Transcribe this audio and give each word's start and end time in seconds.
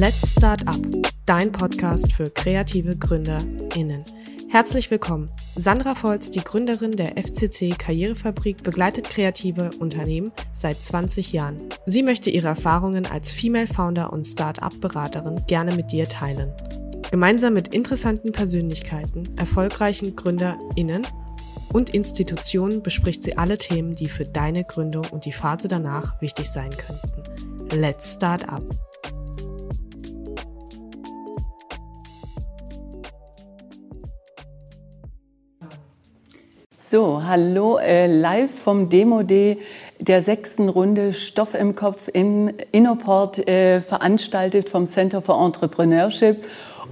Let's 0.00 0.30
Start 0.30 0.66
Up, 0.66 0.78
dein 1.26 1.52
Podcast 1.52 2.14
für 2.14 2.30
kreative 2.30 2.96
GründerInnen. 2.96 4.02
Herzlich 4.48 4.90
willkommen. 4.90 5.30
Sandra 5.56 5.94
Volz, 5.94 6.30
die 6.30 6.40
Gründerin 6.40 6.92
der 6.96 7.18
FCC 7.22 7.76
Karrierefabrik, 7.78 8.62
begleitet 8.62 9.10
kreative 9.10 9.68
Unternehmen 9.78 10.32
seit 10.52 10.82
20 10.82 11.34
Jahren. 11.34 11.68
Sie 11.84 12.02
möchte 12.02 12.30
ihre 12.30 12.48
Erfahrungen 12.48 13.04
als 13.04 13.30
Female 13.30 13.66
Founder 13.66 14.10
und 14.10 14.24
Start-up-Beraterin 14.24 15.44
gerne 15.46 15.76
mit 15.76 15.92
dir 15.92 16.08
teilen. 16.08 16.50
Gemeinsam 17.10 17.52
mit 17.52 17.74
interessanten 17.74 18.32
Persönlichkeiten, 18.32 19.28
erfolgreichen 19.36 20.16
GründerInnen 20.16 21.06
und 21.74 21.90
Institutionen 21.90 22.82
bespricht 22.82 23.22
sie 23.22 23.36
alle 23.36 23.58
Themen, 23.58 23.96
die 23.96 24.08
für 24.08 24.24
deine 24.24 24.64
Gründung 24.64 25.04
und 25.10 25.26
die 25.26 25.32
Phase 25.32 25.68
danach 25.68 26.18
wichtig 26.22 26.50
sein 26.50 26.70
könnten. 26.70 27.78
Let's 27.78 28.14
Start 28.14 28.48
Up. 28.48 28.62
So, 36.90 37.22
hallo, 37.22 37.78
äh, 37.78 38.08
live 38.08 38.50
vom 38.50 38.88
Demo-D 38.88 39.58
der 40.00 40.22
sechsten 40.22 40.68
Runde 40.68 41.12
Stoff 41.12 41.54
im 41.54 41.76
Kopf 41.76 42.08
im 42.12 42.52
Innoport, 42.72 43.46
äh, 43.46 43.80
veranstaltet 43.80 44.68
vom 44.68 44.86
Center 44.86 45.22
for 45.22 45.40
Entrepreneurship. 45.40 46.44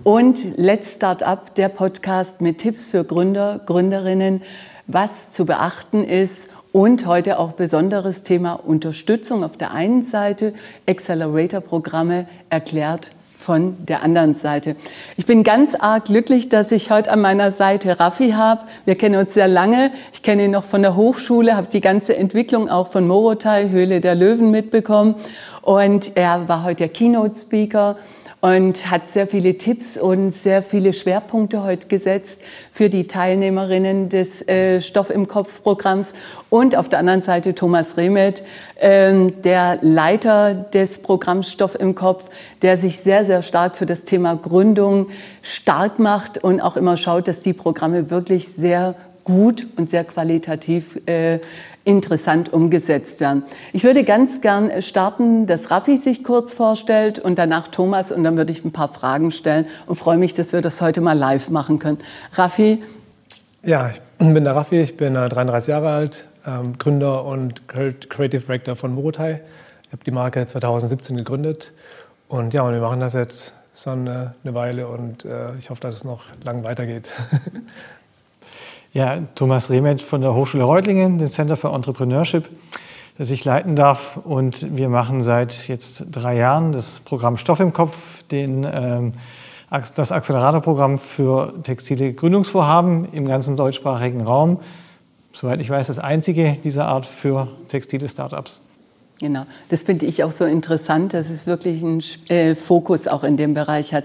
Und 0.04 0.56
Let's 0.56 0.94
Start 0.94 1.24
Up, 1.24 1.52
der 1.56 1.68
Podcast 1.68 2.40
mit 2.40 2.58
Tipps 2.58 2.86
für 2.86 3.02
Gründer, 3.02 3.60
Gründerinnen, 3.66 4.42
was 4.86 5.32
zu 5.32 5.44
beachten 5.46 6.04
ist 6.04 6.50
und 6.70 7.06
heute 7.06 7.40
auch 7.40 7.54
besonderes 7.54 8.22
Thema 8.22 8.52
Unterstützung 8.52 9.42
auf 9.42 9.56
der 9.56 9.72
einen 9.72 10.04
Seite, 10.04 10.54
Accelerator-Programme 10.86 12.28
erklärt 12.50 13.10
von 13.38 13.76
der 13.86 14.02
anderen 14.02 14.34
Seite. 14.34 14.74
Ich 15.16 15.24
bin 15.24 15.44
ganz 15.44 15.76
arg 15.76 16.06
glücklich, 16.06 16.48
dass 16.48 16.72
ich 16.72 16.90
heute 16.90 17.12
an 17.12 17.20
meiner 17.20 17.52
Seite 17.52 18.00
Raffi 18.00 18.32
habe. 18.32 18.64
Wir 18.84 18.96
kennen 18.96 19.14
uns 19.14 19.32
sehr 19.32 19.46
lange. 19.46 19.92
Ich 20.12 20.24
kenne 20.24 20.46
ihn 20.46 20.50
noch 20.50 20.64
von 20.64 20.82
der 20.82 20.96
Hochschule, 20.96 21.56
habe 21.56 21.68
die 21.68 21.80
ganze 21.80 22.16
Entwicklung 22.16 22.68
auch 22.68 22.88
von 22.88 23.06
Morotai, 23.06 23.68
Höhle 23.68 24.00
der 24.00 24.16
Löwen 24.16 24.50
mitbekommen. 24.50 25.14
Und 25.62 26.16
er 26.16 26.48
war 26.48 26.64
heute 26.64 26.78
der 26.78 26.88
Keynote-Speaker 26.88 27.96
und 28.40 28.90
hat 28.90 29.08
sehr 29.08 29.26
viele 29.26 29.58
Tipps 29.58 29.96
und 29.96 30.30
sehr 30.30 30.62
viele 30.62 30.92
Schwerpunkte 30.92 31.64
heute 31.64 31.88
gesetzt 31.88 32.40
für 32.70 32.88
die 32.88 33.08
Teilnehmerinnen 33.08 34.08
des 34.08 34.46
äh, 34.46 34.80
Stoff 34.80 35.10
im 35.10 35.26
Kopf 35.26 35.62
Programms. 35.62 36.14
Und 36.48 36.76
auf 36.76 36.88
der 36.88 37.00
anderen 37.00 37.22
Seite 37.22 37.54
Thomas 37.54 37.96
Remet, 37.96 38.44
äh, 38.76 39.30
der 39.42 39.78
Leiter 39.82 40.54
des 40.54 41.02
Programms 41.02 41.50
Stoff 41.50 41.74
im 41.74 41.94
Kopf, 41.94 42.30
der 42.62 42.76
sich 42.76 43.00
sehr, 43.00 43.24
sehr 43.24 43.42
stark 43.42 43.76
für 43.76 43.86
das 43.86 44.04
Thema 44.04 44.36
Gründung 44.36 45.08
stark 45.42 45.98
macht 45.98 46.42
und 46.42 46.60
auch 46.60 46.76
immer 46.76 46.96
schaut, 46.96 47.26
dass 47.26 47.40
die 47.40 47.52
Programme 47.52 48.10
wirklich 48.10 48.48
sehr 48.48 48.94
gut 49.24 49.66
und 49.76 49.90
sehr 49.90 50.04
qualitativ 50.04 50.98
äh, 51.06 51.40
interessant 51.88 52.52
umgesetzt 52.52 53.20
werden. 53.20 53.44
Ich 53.72 53.82
würde 53.82 54.04
ganz 54.04 54.42
gern 54.42 54.82
starten, 54.82 55.46
dass 55.46 55.70
Raffi 55.70 55.96
sich 55.96 56.22
kurz 56.22 56.52
vorstellt 56.54 57.18
und 57.18 57.38
danach 57.38 57.68
Thomas 57.68 58.12
und 58.12 58.24
dann 58.24 58.36
würde 58.36 58.52
ich 58.52 58.62
ein 58.62 58.72
paar 58.72 58.92
Fragen 58.92 59.30
stellen 59.30 59.64
und 59.86 59.96
freue 59.96 60.18
mich, 60.18 60.34
dass 60.34 60.52
wir 60.52 60.60
das 60.60 60.82
heute 60.82 61.00
mal 61.00 61.16
live 61.16 61.48
machen 61.48 61.78
können. 61.78 61.96
Raffi? 62.34 62.82
Ja, 63.62 63.88
ich 63.88 64.02
bin 64.18 64.44
der 64.44 64.54
Raffi, 64.54 64.82
ich 64.82 64.98
bin 64.98 65.14
33 65.14 65.68
äh, 65.68 65.72
Jahre 65.72 65.90
alt, 65.90 66.24
ähm, 66.46 66.76
Gründer 66.76 67.24
und 67.24 67.66
Creative 67.68 68.42
Director 68.42 68.76
von 68.76 68.94
Morotai. 68.94 69.40
Ich 69.84 69.92
habe 69.92 70.04
die 70.04 70.10
Marke 70.10 70.46
2017 70.46 71.16
gegründet 71.16 71.72
und 72.28 72.52
ja, 72.52 72.62
und 72.62 72.74
wir 72.74 72.82
machen 72.82 73.00
das 73.00 73.14
jetzt 73.14 73.54
schon 73.74 74.06
eine, 74.06 74.34
eine 74.44 74.52
Weile 74.52 74.88
und 74.88 75.24
äh, 75.24 75.56
ich 75.58 75.70
hoffe, 75.70 75.80
dass 75.80 75.94
es 75.94 76.04
noch 76.04 76.24
lang 76.44 76.64
weitergeht. 76.64 77.08
Ja, 78.94 79.18
Thomas 79.34 79.68
Rehmet 79.68 80.00
von 80.00 80.22
der 80.22 80.34
Hochschule 80.34 80.64
Reutlingen, 80.64 81.18
dem 81.18 81.28
Center 81.28 81.58
for 81.58 81.74
Entrepreneurship, 81.74 82.48
das 83.18 83.30
ich 83.30 83.44
leiten 83.44 83.76
darf. 83.76 84.16
Und 84.16 84.74
wir 84.76 84.88
machen 84.88 85.22
seit 85.22 85.68
jetzt 85.68 86.06
drei 86.10 86.36
Jahren 86.36 86.72
das 86.72 87.00
Programm 87.00 87.36
Stoff 87.36 87.60
im 87.60 87.74
Kopf, 87.74 88.22
den, 88.24 88.66
ähm, 88.70 89.12
das 89.94 90.10
Acceleratorprogramm 90.10 90.96
für 90.96 91.52
textile 91.64 92.14
Gründungsvorhaben 92.14 93.12
im 93.12 93.26
ganzen 93.26 93.58
deutschsprachigen 93.58 94.22
Raum. 94.22 94.60
Soweit 95.32 95.60
ich 95.60 95.68
weiß, 95.68 95.88
das 95.88 95.98
einzige 95.98 96.56
dieser 96.64 96.88
Art 96.88 97.04
für 97.04 97.48
textile 97.68 98.08
Startups. 98.08 98.62
Genau, 99.20 99.46
das 99.68 99.82
finde 99.82 100.06
ich 100.06 100.22
auch 100.22 100.30
so 100.30 100.44
interessant, 100.44 101.12
dass 101.12 101.28
es 101.28 101.46
wirklich 101.46 101.82
einen 101.82 102.02
äh, 102.28 102.54
Fokus 102.54 103.08
auch 103.08 103.24
in 103.24 103.36
dem 103.36 103.52
Bereich 103.52 103.92
hat. 103.92 104.04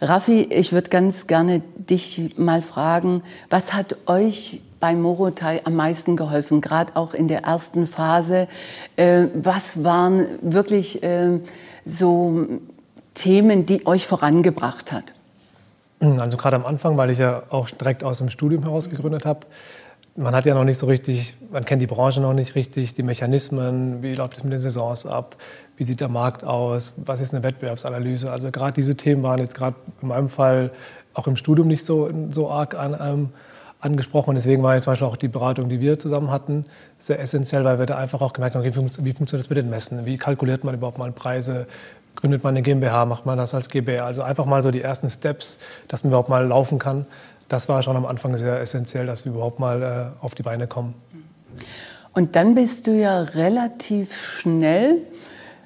Raffi, 0.00 0.42
ich 0.42 0.72
würde 0.72 0.90
ganz 0.90 1.28
gerne 1.28 1.62
dich 1.76 2.34
mal 2.36 2.60
fragen, 2.60 3.22
was 3.48 3.74
hat 3.74 3.96
euch 4.06 4.60
bei 4.80 4.94
Morotai 4.94 5.60
am 5.64 5.74
meisten 5.74 6.16
geholfen, 6.16 6.60
gerade 6.60 6.96
auch 6.96 7.14
in 7.14 7.28
der 7.28 7.44
ersten 7.44 7.86
Phase? 7.86 8.48
Äh, 8.96 9.26
was 9.34 9.84
waren 9.84 10.26
wirklich 10.40 11.02
äh, 11.02 11.38
so 11.84 12.46
Themen, 13.14 13.66
die 13.66 13.86
euch 13.86 14.06
vorangebracht 14.06 14.90
hat? 14.90 15.14
Also 16.00 16.38
gerade 16.38 16.56
am 16.56 16.64
Anfang, 16.64 16.96
weil 16.96 17.10
ich 17.10 17.18
ja 17.18 17.42
auch 17.50 17.68
direkt 17.68 18.02
aus 18.02 18.18
dem 18.18 18.30
Studium 18.30 18.62
heraus 18.62 18.88
gegründet 18.88 19.26
habe, 19.26 19.46
man 20.20 20.34
hat 20.34 20.44
ja 20.44 20.54
noch 20.54 20.64
nicht 20.64 20.78
so 20.78 20.86
richtig, 20.86 21.34
man 21.50 21.64
kennt 21.64 21.80
die 21.80 21.86
Branche 21.86 22.20
noch 22.20 22.34
nicht 22.34 22.54
richtig, 22.54 22.94
die 22.94 23.02
Mechanismen, 23.02 24.02
wie 24.02 24.14
läuft 24.14 24.36
es 24.36 24.44
mit 24.44 24.52
den 24.52 24.58
Saisons 24.58 25.06
ab, 25.06 25.36
wie 25.76 25.84
sieht 25.84 26.00
der 26.00 26.08
Markt 26.08 26.44
aus, 26.44 27.00
was 27.06 27.20
ist 27.20 27.32
eine 27.32 27.42
Wettbewerbsanalyse. 27.42 28.30
Also 28.30 28.50
gerade 28.50 28.74
diese 28.74 28.96
Themen 28.96 29.22
waren 29.22 29.38
jetzt 29.38 29.54
gerade 29.54 29.76
in 30.02 30.08
meinem 30.08 30.28
Fall 30.28 30.72
auch 31.14 31.26
im 31.26 31.36
Studium 31.36 31.68
nicht 31.68 31.86
so, 31.86 32.10
so 32.30 32.50
arg 32.50 32.74
an, 32.74 32.96
ähm, 33.00 33.28
angesprochen. 33.80 34.30
Und 34.30 34.34
deswegen 34.36 34.62
war 34.62 34.74
jetzt 34.74 34.84
zum 34.84 34.92
Beispiel 34.92 35.08
auch 35.08 35.16
die 35.16 35.28
Beratung, 35.28 35.70
die 35.70 35.80
wir 35.80 35.98
zusammen 35.98 36.30
hatten, 36.30 36.66
sehr 36.98 37.18
essentiell, 37.18 37.64
weil 37.64 37.78
wir 37.78 37.86
da 37.86 37.96
einfach 37.96 38.20
auch 38.20 38.34
gemerkt 38.34 38.54
haben, 38.56 38.64
wie, 38.64 38.74
wie 38.74 39.12
funktioniert 39.12 39.44
das 39.44 39.48
mit 39.48 39.56
den 39.56 39.70
Messen, 39.70 40.04
wie 40.04 40.18
kalkuliert 40.18 40.64
man 40.64 40.74
überhaupt 40.74 40.98
mal 40.98 41.10
Preise, 41.12 41.66
gründet 42.14 42.44
man 42.44 42.50
eine 42.50 42.62
GmbH, 42.62 43.06
macht 43.06 43.24
man 43.24 43.38
das 43.38 43.54
als 43.54 43.70
GbR. 43.70 44.04
Also 44.04 44.22
einfach 44.22 44.44
mal 44.44 44.62
so 44.62 44.70
die 44.70 44.82
ersten 44.82 45.08
Steps, 45.08 45.58
dass 45.88 46.04
man 46.04 46.10
überhaupt 46.10 46.28
mal 46.28 46.46
laufen 46.46 46.78
kann 46.78 47.06
das 47.50 47.68
war 47.68 47.82
schon 47.82 47.96
am 47.96 48.06
Anfang 48.06 48.36
sehr 48.36 48.60
essentiell, 48.60 49.06
dass 49.06 49.24
wir 49.24 49.32
überhaupt 49.32 49.58
mal 49.58 49.82
äh, 49.82 50.24
auf 50.24 50.34
die 50.34 50.42
Beine 50.42 50.66
kommen. 50.66 50.94
Und 52.14 52.36
dann 52.36 52.54
bist 52.54 52.86
du 52.86 52.92
ja 52.92 53.20
relativ 53.22 54.14
schnell 54.14 54.98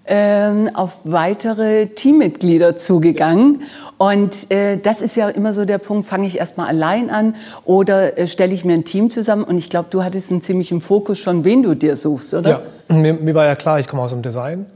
ähm, 0.06 0.70
auf 0.74 1.00
weitere 1.04 1.86
Teammitglieder 1.86 2.74
zugegangen. 2.74 3.62
Und 3.98 4.50
äh, 4.50 4.78
das 4.78 5.02
ist 5.02 5.14
ja 5.16 5.28
immer 5.28 5.52
so 5.52 5.66
der 5.66 5.78
Punkt, 5.78 6.06
fange 6.06 6.26
ich 6.26 6.38
erstmal 6.38 6.68
allein 6.68 7.10
an 7.10 7.36
oder 7.64 8.18
äh, 8.18 8.26
stelle 8.26 8.54
ich 8.54 8.64
mir 8.64 8.74
ein 8.74 8.84
Team 8.84 9.10
zusammen? 9.10 9.44
Und 9.44 9.58
ich 9.58 9.68
glaube, 9.68 9.88
du 9.90 10.02
hattest 10.02 10.32
einen 10.32 10.40
ziemlichen 10.40 10.80
Fokus 10.80 11.18
schon, 11.18 11.44
wen 11.44 11.62
du 11.62 11.74
dir 11.74 11.96
suchst, 11.96 12.32
oder? 12.32 12.62
Ja, 12.88 12.94
mir, 12.94 13.12
mir 13.12 13.34
war 13.34 13.44
ja 13.44 13.56
klar, 13.56 13.78
ich 13.78 13.88
komme 13.88 14.02
aus 14.02 14.10
dem 14.10 14.22
Design. 14.22 14.66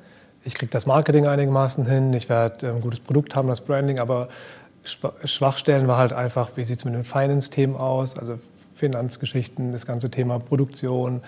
Ich 0.45 0.55
kriege 0.55 0.71
das 0.71 0.87
Marketing 0.87 1.27
einigermaßen 1.27 1.87
hin. 1.87 2.13
Ich 2.13 2.29
werde 2.29 2.69
ein 2.69 2.81
gutes 2.81 3.01
Produkt 3.01 3.35
haben, 3.35 3.49
das 3.49 3.61
Branding, 3.61 3.99
aber 3.99 4.29
Schwachstellen 5.25 5.89
war 5.89 5.99
halt 5.99 6.13
einfach, 6.13 6.51
wie 6.57 6.65
sieht 6.65 6.79
es 6.79 6.85
mit 6.85 6.95
den 6.95 7.05
Finance-Themen 7.05 7.77
aus, 7.77 8.19
also 8.19 8.39
Finanzgeschichten, 8.75 9.73
das 9.73 9.87
ganze 9.87 10.11
Thema 10.11 10.39
Produktion, 10.39 11.21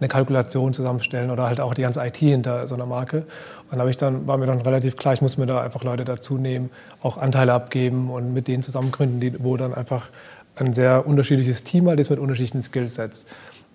eine 0.00 0.08
Kalkulation 0.08 0.72
zusammenstellen 0.72 1.30
oder 1.30 1.46
halt 1.46 1.60
auch 1.60 1.74
die 1.74 1.82
ganze 1.82 2.04
IT 2.06 2.16
hinter 2.18 2.68
so 2.68 2.74
einer 2.74 2.86
Marke. 2.86 3.24
Und 3.70 3.78
dann, 3.78 3.88
ich 3.88 3.96
dann 3.96 4.26
war 4.26 4.36
mir 4.36 4.46
dann 4.46 4.60
relativ 4.60 4.96
klar, 4.96 5.14
ich 5.14 5.20
muss 5.20 5.36
mir 5.36 5.46
da 5.46 5.60
einfach 5.60 5.82
Leute 5.82 6.04
dazu 6.04 6.38
nehmen, 6.38 6.70
auch 7.02 7.16
Anteile 7.16 7.52
abgeben 7.52 8.10
und 8.10 8.32
mit 8.32 8.46
denen 8.46 8.62
zusammen 8.62 8.92
gründen, 8.92 9.20
die, 9.20 9.42
wo 9.42 9.56
dann 9.56 9.74
einfach 9.74 10.08
ein 10.54 10.74
sehr 10.74 11.06
unterschiedliches 11.06 11.64
Team 11.64 11.88
halt 11.88 11.98
ist 11.98 12.10
mit 12.10 12.18
unterschiedlichen 12.18 12.62
Skillsets. 12.62 13.26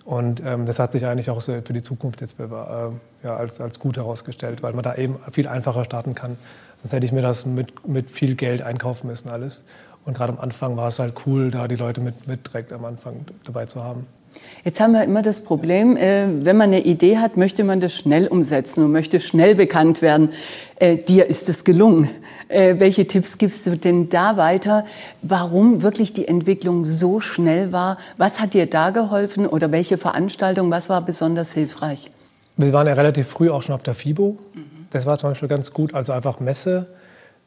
Und 0.05 0.41
ähm, 0.45 0.65
das 0.65 0.79
hat 0.79 0.91
sich 0.91 1.05
eigentlich 1.05 1.29
auch 1.29 1.41
für 1.41 1.61
die 1.61 1.81
Zukunft 1.81 2.21
jetzt 2.21 2.39
äh, 2.39 2.45
ja, 3.23 3.35
als, 3.35 3.61
als 3.61 3.79
gut 3.79 3.97
herausgestellt, 3.97 4.61
weil 4.61 4.73
man 4.73 4.83
da 4.83 4.95
eben 4.95 5.15
viel 5.31 5.47
einfacher 5.47 5.85
starten 5.85 6.13
kann 6.13 6.37
Sonst 6.83 6.93
hätte 6.93 7.05
ich 7.05 7.13
mir 7.13 7.21
das 7.21 7.45
mit, 7.45 7.87
mit 7.87 8.09
viel 8.09 8.35
Geld 8.35 8.61
einkaufen 8.61 9.07
müssen 9.07 9.29
alles. 9.29 9.63
Und 10.03 10.17
gerade 10.17 10.33
am 10.33 10.39
Anfang 10.39 10.75
war 10.75 10.89
es 10.89 10.99
halt 10.99 11.13
cool, 11.25 11.49
da 11.49 11.69
die 11.69 11.77
Leute 11.77 12.01
mit, 12.01 12.27
mit 12.27 12.45
direkt 12.45 12.73
am 12.73 12.83
Anfang 12.83 13.25
dabei 13.45 13.65
zu 13.65 13.81
haben. 13.81 14.05
Jetzt 14.65 14.81
haben 14.81 14.91
wir 14.91 15.03
immer 15.03 15.21
das 15.21 15.41
Problem, 15.41 15.95
äh, 15.95 16.25
wenn 16.43 16.57
man 16.57 16.69
eine 16.69 16.83
Idee 16.83 17.19
hat, 17.19 17.37
möchte 17.37 17.63
man 17.63 17.79
das 17.79 17.93
schnell 17.93 18.27
umsetzen 18.27 18.83
und 18.83 18.91
möchte 18.91 19.21
schnell 19.21 19.55
bekannt 19.55 20.01
werden. 20.01 20.29
Äh, 20.75 20.97
dir 20.97 21.27
ist 21.27 21.47
es 21.47 21.63
gelungen. 21.63 22.09
Äh, 22.49 22.75
welche 22.79 23.07
Tipps 23.07 23.37
gibst 23.37 23.65
du 23.65 23.77
denn 23.77 24.09
da 24.09 24.35
weiter? 24.35 24.85
Warum 25.21 25.83
wirklich 25.83 26.11
die 26.11 26.27
Entwicklung 26.27 26.83
so 26.83 27.21
schnell 27.21 27.71
war? 27.71 27.97
Was 28.17 28.41
hat 28.41 28.55
dir 28.55 28.65
da 28.65 28.89
geholfen 28.89 29.45
oder 29.45 29.71
welche 29.71 29.97
Veranstaltung, 29.97 30.69
was 30.69 30.89
war 30.89 31.05
besonders 31.05 31.53
hilfreich? 31.53 32.11
Wir 32.57 32.73
waren 32.73 32.87
ja 32.87 32.93
relativ 32.93 33.27
früh 33.27 33.49
auch 33.49 33.61
schon 33.61 33.75
auf 33.75 33.83
der 33.83 33.95
FIBO. 33.95 34.37
Mhm. 34.53 34.72
Das 34.93 35.05
war 35.05 35.17
zum 35.17 35.31
Beispiel 35.31 35.49
ganz 35.49 35.73
gut. 35.73 35.93
Also 35.93 36.13
einfach 36.13 36.39
Messe, 36.39 36.87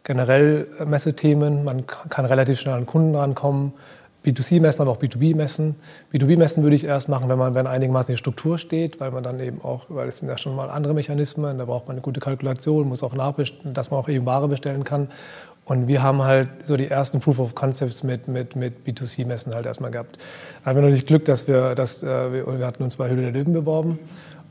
generell 0.02 0.66
Messethemen. 0.84 1.64
Man 1.64 1.86
kann 1.86 2.24
relativ 2.24 2.60
schnell 2.60 2.74
an 2.74 2.86
Kunden 2.86 3.14
rankommen. 3.14 3.72
B2C 4.24 4.60
messen, 4.60 4.82
aber 4.82 4.90
auch 4.90 4.98
B2B 5.00 5.36
messen. 5.36 5.76
B2B 6.12 6.36
messen 6.36 6.64
würde 6.64 6.74
ich 6.74 6.84
erst 6.84 7.08
machen, 7.08 7.28
wenn 7.28 7.38
man 7.38 7.54
wenn 7.54 7.68
einigermaßen 7.68 8.12
die 8.12 8.18
Struktur 8.18 8.58
steht, 8.58 8.98
weil 8.98 9.12
man 9.12 9.22
dann 9.22 9.38
eben 9.38 9.62
auch, 9.62 9.84
weil 9.88 10.08
es 10.08 10.18
sind 10.18 10.28
ja 10.28 10.36
schon 10.36 10.56
mal 10.56 10.68
andere 10.68 10.94
Mechanismen, 10.94 11.58
da 11.58 11.64
braucht 11.64 11.86
man 11.86 11.94
eine 11.94 12.00
gute 12.00 12.18
Kalkulation, 12.18 12.88
muss 12.88 13.04
auch 13.04 13.14
nachbestellen, 13.14 13.72
dass 13.72 13.92
man 13.92 14.00
auch 14.00 14.08
eben 14.08 14.26
Ware 14.26 14.48
bestellen 14.48 14.82
kann. 14.82 15.08
Und 15.64 15.86
wir 15.86 16.02
haben 16.02 16.22
halt 16.22 16.48
so 16.64 16.76
die 16.76 16.88
ersten 16.88 17.20
Proof 17.20 17.38
of 17.38 17.54
Concepts 17.54 18.02
mit, 18.02 18.26
mit, 18.26 18.56
mit 18.56 18.86
B2C-Messen 18.86 19.54
halt 19.54 19.66
erstmal 19.66 19.92
gehabt. 19.92 20.18
Da 20.64 20.70
haben 20.70 20.76
wir 20.76 20.82
natürlich 20.82 21.06
Glück, 21.06 21.24
dass 21.24 21.46
wir, 21.46 21.76
dass, 21.76 22.02
äh, 22.02 22.32
wir, 22.32 22.58
wir 22.58 22.66
hatten 22.66 22.82
uns 22.82 22.96
bei 22.96 23.08
Höhle 23.08 23.22
der 23.22 23.32
Löwen 23.32 23.52
beworben 23.52 24.00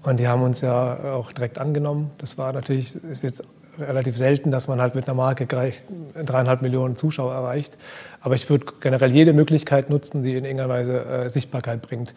und 0.06 0.18
die 0.18 0.28
haben 0.28 0.44
uns 0.44 0.62
ja 0.62 1.14
auch 1.14 1.32
direkt 1.32 1.60
angenommen. 1.60 2.12
Das 2.20 2.38
war 2.38 2.54
natürlich, 2.54 2.96
ist 2.96 3.24
jetzt 3.24 3.44
relativ 3.80 4.16
selten, 4.18 4.52
dass 4.52 4.68
man 4.68 4.80
halt 4.80 4.96
mit 4.96 5.08
einer 5.08 5.16
Marke 5.16 5.48
dreieinhalb 5.48 6.62
Millionen 6.62 6.96
Zuschauer 6.96 7.34
erreicht. 7.34 7.78
Aber 8.22 8.36
ich 8.36 8.50
würde 8.50 8.68
generell 8.80 9.12
jede 9.12 9.34
Möglichkeit 9.34 9.90
nutzen, 9.90 10.24
die 10.24 10.36
in 10.36 10.46
irgendeiner 10.46 10.70
Weise 10.70 11.06
äh, 11.06 11.30
Sichtbarkeit 11.30 11.82
bringt. 11.82 12.14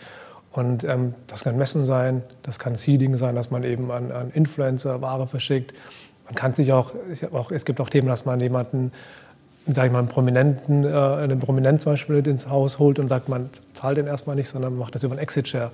Und 0.52 0.84
ähm, 0.84 1.14
das 1.26 1.44
kann 1.44 1.56
Messen 1.56 1.84
sein, 1.84 2.22
das 2.42 2.58
kann 2.58 2.76
Seeding 2.76 3.16
sein, 3.16 3.34
dass 3.34 3.50
man 3.50 3.64
eben 3.64 3.90
an, 3.90 4.12
an 4.12 4.30
Influencer 4.30 5.00
Ware 5.02 5.26
verschickt. 5.26 5.74
Man 6.26 6.34
kann 6.34 6.54
sich 6.54 6.72
auch, 6.72 6.92
auch, 7.32 7.50
es 7.50 7.64
gibt 7.64 7.80
auch 7.80 7.88
Themen, 7.88 8.08
dass 8.08 8.24
man 8.24 8.40
jemanden, 8.40 8.92
sage 9.74 9.88
ich 9.88 9.92
mal, 9.92 10.00
einen 10.00 10.08
Prominenten, 10.08 10.84
äh, 10.84 10.88
einen 10.88 11.38
Prominent 11.40 11.80
zum 11.80 11.92
Beispiel 11.92 12.26
ins 12.26 12.48
Haus 12.48 12.78
holt 12.78 12.98
und 12.98 13.08
sagt, 13.08 13.28
man 13.28 13.50
zahlt 13.74 13.98
den 13.98 14.06
erstmal 14.06 14.36
nicht, 14.36 14.48
sondern 14.48 14.76
macht 14.76 14.94
das 14.94 15.02
über 15.02 15.12
einen 15.12 15.22
Exit-Share. 15.22 15.70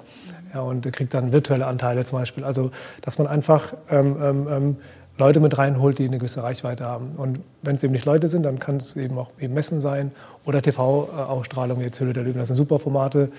Ja, 0.53 0.61
und 0.61 0.91
kriegt 0.93 1.15
dann 1.15 1.33
virtuelle 1.33 1.67
Anteile 1.67 2.05
zum 2.05 2.19
Beispiel. 2.19 2.45
Also, 2.45 2.71
dass 3.03 3.19
man 3.19 3.27
einfach 3.27 3.75
ähm, 3.91 4.17
ähm, 4.21 4.49
ähm 4.51 4.77
Leute 5.17 5.39
mit 5.39 5.57
reinholt, 5.57 5.99
die 5.99 6.07
eine 6.07 6.19
gewisse 6.19 6.43
Reichweite 6.43 6.85
haben. 6.85 7.13
Und 7.17 7.39
wenn 7.63 7.77
es 7.77 7.85
eben 7.85 7.93
nicht 7.93 8.05
Leute 8.05 8.27
sind, 8.27 8.43
dann 8.43 8.59
kann 8.59 8.79
es 8.79 8.97
eben 8.97 9.17
auch 9.17 9.31
eben 9.39 9.55
Messen 9.55 9.81
sein 9.81 10.11
oder 10.45 10.61
TV-Ausstrahlung, 10.61 11.81
jetzt 11.83 12.01
Hülle 12.01 12.13
der 12.13 12.25
Löwen. 12.25 12.39
Das 12.39 12.49
sind 12.49 12.57
super 12.57 12.81
Formate. 12.81 13.31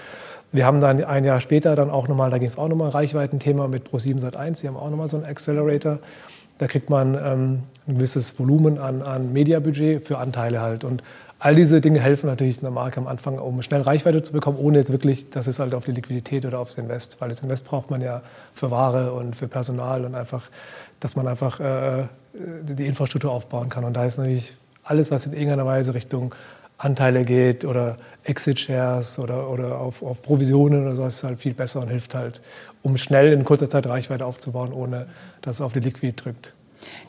Wir 0.53 0.65
haben 0.65 0.79
dann 0.79 1.03
ein 1.03 1.25
Jahr 1.25 1.41
später 1.41 1.75
dann 1.75 1.89
auch 1.89 2.07
nochmal, 2.07 2.29
da 2.29 2.37
ging 2.37 2.47
es 2.47 2.57
auch 2.57 2.69
nochmal 2.69 2.91
Reichweitenthema 2.91 3.67
mit 3.67 3.89
Pro7 3.89 4.21
Sat1, 4.21 4.61
die 4.61 4.69
haben 4.69 4.77
auch 4.77 4.89
nochmal 4.89 5.09
so 5.09 5.17
einen 5.17 5.25
Accelerator. 5.25 5.99
Da 6.57 6.67
kriegt 6.67 6.89
man 6.89 7.15
ähm, 7.15 7.63
ein 7.87 7.95
gewisses 7.95 8.39
Volumen 8.39 8.77
an, 8.77 9.01
an 9.01 9.33
Mediabudget 9.33 10.05
für 10.05 10.17
Anteile 10.17 10.61
halt. 10.61 10.83
Und 10.83 11.03
all 11.39 11.55
diese 11.55 11.81
Dinge 11.81 11.99
helfen 11.99 12.27
natürlich 12.27 12.59
einer 12.59 12.71
Marke 12.71 12.99
am 12.99 13.07
Anfang, 13.07 13.39
um 13.39 13.61
schnell 13.61 13.81
Reichweite 13.81 14.23
zu 14.23 14.31
bekommen, 14.31 14.57
ohne 14.57 14.77
jetzt 14.77 14.91
wirklich, 14.91 15.29
dass 15.29 15.47
es 15.47 15.59
halt 15.59 15.73
auf 15.73 15.85
die 15.85 15.91
Liquidität 15.91 16.45
oder 16.45 16.59
aufs 16.59 16.75
Invest, 16.75 17.19
weil 17.19 17.29
das 17.29 17.41
Invest 17.41 17.67
braucht 17.67 17.91
man 17.91 18.01
ja 18.01 18.21
für 18.53 18.71
Ware 18.71 19.13
und 19.13 19.35
für 19.35 19.47
Personal 19.47 20.05
und 20.05 20.15
einfach 20.15 20.49
dass 20.99 21.15
man 21.15 21.27
einfach 21.27 21.59
äh, 21.59 22.05
die 22.33 22.85
Infrastruktur 22.85 23.31
aufbauen 23.31 23.69
kann. 23.69 23.83
Und 23.83 23.93
da 23.93 24.05
ist 24.05 24.17
natürlich 24.17 24.55
alles, 24.83 25.11
was 25.11 25.25
in 25.25 25.33
irgendeiner 25.33 25.65
Weise 25.65 25.93
Richtung 25.93 26.33
Anteile 26.77 27.25
geht 27.25 27.65
oder 27.65 27.97
Exit-Shares 28.23 29.19
oder, 29.19 29.49
oder 29.49 29.79
auf, 29.79 30.01
auf 30.01 30.21
Provisionen 30.21 30.85
oder 30.85 30.95
so, 30.95 31.05
ist 31.05 31.23
halt 31.23 31.39
viel 31.39 31.53
besser 31.53 31.81
und 31.81 31.89
hilft 31.89 32.15
halt, 32.15 32.41
um 32.81 32.97
schnell 32.97 33.31
in 33.31 33.43
kurzer 33.43 33.69
Zeit 33.69 33.87
Reichweite 33.87 34.25
aufzubauen, 34.25 34.73
ohne 34.73 35.07
dass 35.41 35.57
es 35.57 35.61
auf 35.61 35.73
die 35.73 35.79
Liquid 35.79 36.13
drückt. 36.15 36.53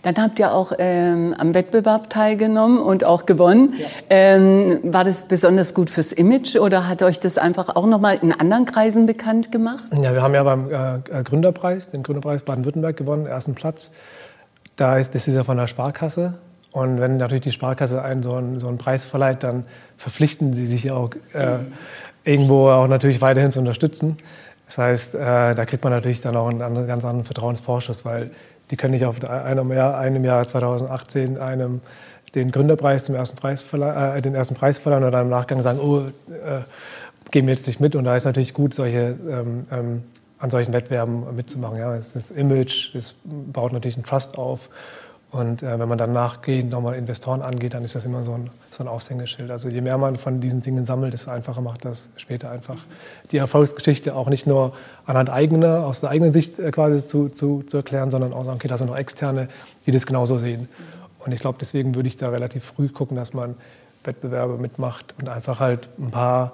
Dann 0.03 0.17
habt 0.19 0.39
ihr 0.39 0.53
auch 0.53 0.73
ähm, 0.79 1.35
am 1.37 1.55
Wettbewerb 1.55 2.09
teilgenommen 2.09 2.79
und 2.79 3.05
auch 3.05 3.27
gewonnen. 3.27 3.75
Ja. 3.79 3.87
Ähm, 4.09 4.81
war 4.85 5.05
das 5.05 5.29
besonders 5.29 5.75
gut 5.75 5.91
fürs 5.91 6.13
Image 6.13 6.57
oder 6.57 6.89
hat 6.89 7.03
euch 7.03 7.21
das 7.21 7.39
einfach 7.39 7.75
auch 7.75 7.87
noch 7.87 8.01
mal 8.01 8.19
in 8.23 8.33
anderen 8.33 8.65
Kreisen 8.65 9.07
bekannt 9.07 9.53
gemacht? 9.53 9.85
Ja, 10.01 10.15
wir 10.15 10.23
haben 10.23 10.35
ja 10.35 10.43
beim 10.45 10.71
äh, 10.71 11.23
Gründerpreis, 11.25 11.91
den 11.91 12.03
Gründerpreis 12.03 12.43
Baden-Württemberg 12.43 12.97
gewonnen, 12.97 13.27
ersten 13.27 13.55
Platz. 13.55 13.91
Da 14.77 14.99
ist, 14.99 15.15
das 15.15 15.27
ist 15.29 15.35
ja 15.35 15.45
von 15.45 15.57
der 15.57 15.67
Sparkasse. 15.67 16.35
Und 16.77 17.01
wenn 17.01 17.17
natürlich 17.17 17.45
die 17.45 17.53
Sparkasse 17.53 18.03
einen 18.03 18.23
so 18.23 18.35
einen, 18.35 18.59
so 18.59 18.69
einen 18.69 18.77
Preis 18.77 19.07
verleiht, 19.07 19.43
dann 19.43 19.65
verpflichten 19.97 20.53
sie 20.53 20.67
sich 20.67 20.91
auch 20.91 21.09
äh, 21.33 21.57
irgendwo 22.23 22.69
auch 22.69 22.87
natürlich 22.87 23.23
weiterhin 23.23 23.51
zu 23.51 23.61
unterstützen. 23.61 24.19
Das 24.67 24.77
heißt, 24.77 25.15
äh, 25.15 25.55
da 25.55 25.65
kriegt 25.65 25.83
man 25.85 25.95
natürlich 25.95 26.21
dann 26.21 26.37
auch 26.37 26.49
einen, 26.49 26.59
ganz 26.87 27.03
anderen 27.03 27.25
Vertrauensvorschuss, 27.25 28.05
weil 28.05 28.31
die 28.71 28.77
können 28.77 28.93
nicht 28.93 29.07
auf 29.07 29.25
einem 29.25 29.73
Jahr, 29.73 29.97
einem 29.97 30.23
Jahr 30.23 30.47
2018 30.47 31.39
einem 31.39 31.81
den 32.35 32.51
Gründerpreis 32.51 33.05
zum 33.05 33.15
ersten 33.15 33.39
Preis 33.39 33.65
äh, 33.73 34.21
den 34.21 34.35
ersten 34.35 34.55
Preis 34.55 34.79
verleihen 34.79 35.11
dann 35.11 35.23
im 35.23 35.31
Nachgang 35.31 35.63
sagen, 35.63 35.81
oh, 35.81 36.01
äh, 36.01 36.61
gehen 37.31 37.47
wir 37.47 37.55
jetzt 37.55 37.67
nicht 37.67 37.81
mit. 37.81 37.97
Und 37.97 38.05
da 38.05 38.15
ist 38.17 38.27
natürlich 38.27 38.53
gut, 38.53 38.75
solche, 38.75 39.17
ähm, 39.31 39.67
ähm, 39.73 40.03
an 40.39 40.51
solchen 40.51 40.75
Wettbewerben 40.75 41.35
mitzumachen. 41.35 41.79
Ja, 41.79 41.95
das 41.95 42.31
Image, 42.33 42.95
es 42.95 43.15
baut 43.25 43.73
natürlich 43.73 43.97
einen 43.97 44.05
Trust 44.05 44.37
auf. 44.37 44.69
Und 45.37 45.63
äh, 45.63 45.79
wenn 45.79 45.89
man 45.89 45.99
dann 45.99 46.15
nachgehend 46.15 46.71
nochmal 46.71 46.95
Investoren 46.95 47.43
angeht, 47.43 47.75
dann 47.75 47.85
ist 47.85 47.95
das 47.95 48.07
immer 48.07 48.25
so 48.25 48.33
ein, 48.33 48.49
so 48.71 48.83
ein 48.83 48.89
Aushängeschild. 48.89 49.51
Also 49.51 49.69
je 49.69 49.83
mehr 49.83 49.99
man 49.99 50.17
von 50.17 50.41
diesen 50.41 50.63
Dingen 50.63 50.87
sammelt, 50.87 51.13
desto 51.13 51.31
einfacher 51.31 51.61
macht 51.61 51.85
das 51.85 52.09
später 52.17 52.51
einfach 52.51 52.79
die 53.33 53.37
Erfolgsgeschichte 53.37 54.17
auch 54.17 54.31
nicht 54.31 54.47
nur 54.47 54.73
anhand 55.05 55.29
eigener, 55.29 55.85
aus 55.85 56.01
der 56.01 56.09
eigenen 56.09 56.33
Sicht 56.33 56.59
äh, 56.59 56.71
quasi 56.71 57.07
zu, 57.07 57.29
zu, 57.29 57.63
zu 57.65 57.77
erklären, 57.77 58.11
sondern 58.11 58.33
auch 58.33 58.47
sagen, 58.47 58.57
okay, 58.57 58.69
da 58.69 58.79
sind 58.79 58.87
noch 58.87 58.97
Externe, 58.97 59.49
die 59.85 59.93
das 59.93 60.07
genauso 60.07 60.39
sehen. 60.39 60.71
Und 61.19 61.33
ich 61.33 61.41
glaube, 61.41 61.59
deswegen 61.61 61.95
würde 61.95 62.09
ich 62.09 62.17
da 62.17 62.31
relativ 62.31 62.65
früh 62.65 62.89
gucken, 62.89 63.17
dass 63.17 63.35
man 63.35 63.57
Wettbewerbe 64.05 64.57
mitmacht 64.57 65.15
und 65.19 65.29
einfach 65.29 65.61
halt 65.61 65.89
ein 65.99 66.13
paar 66.13 66.53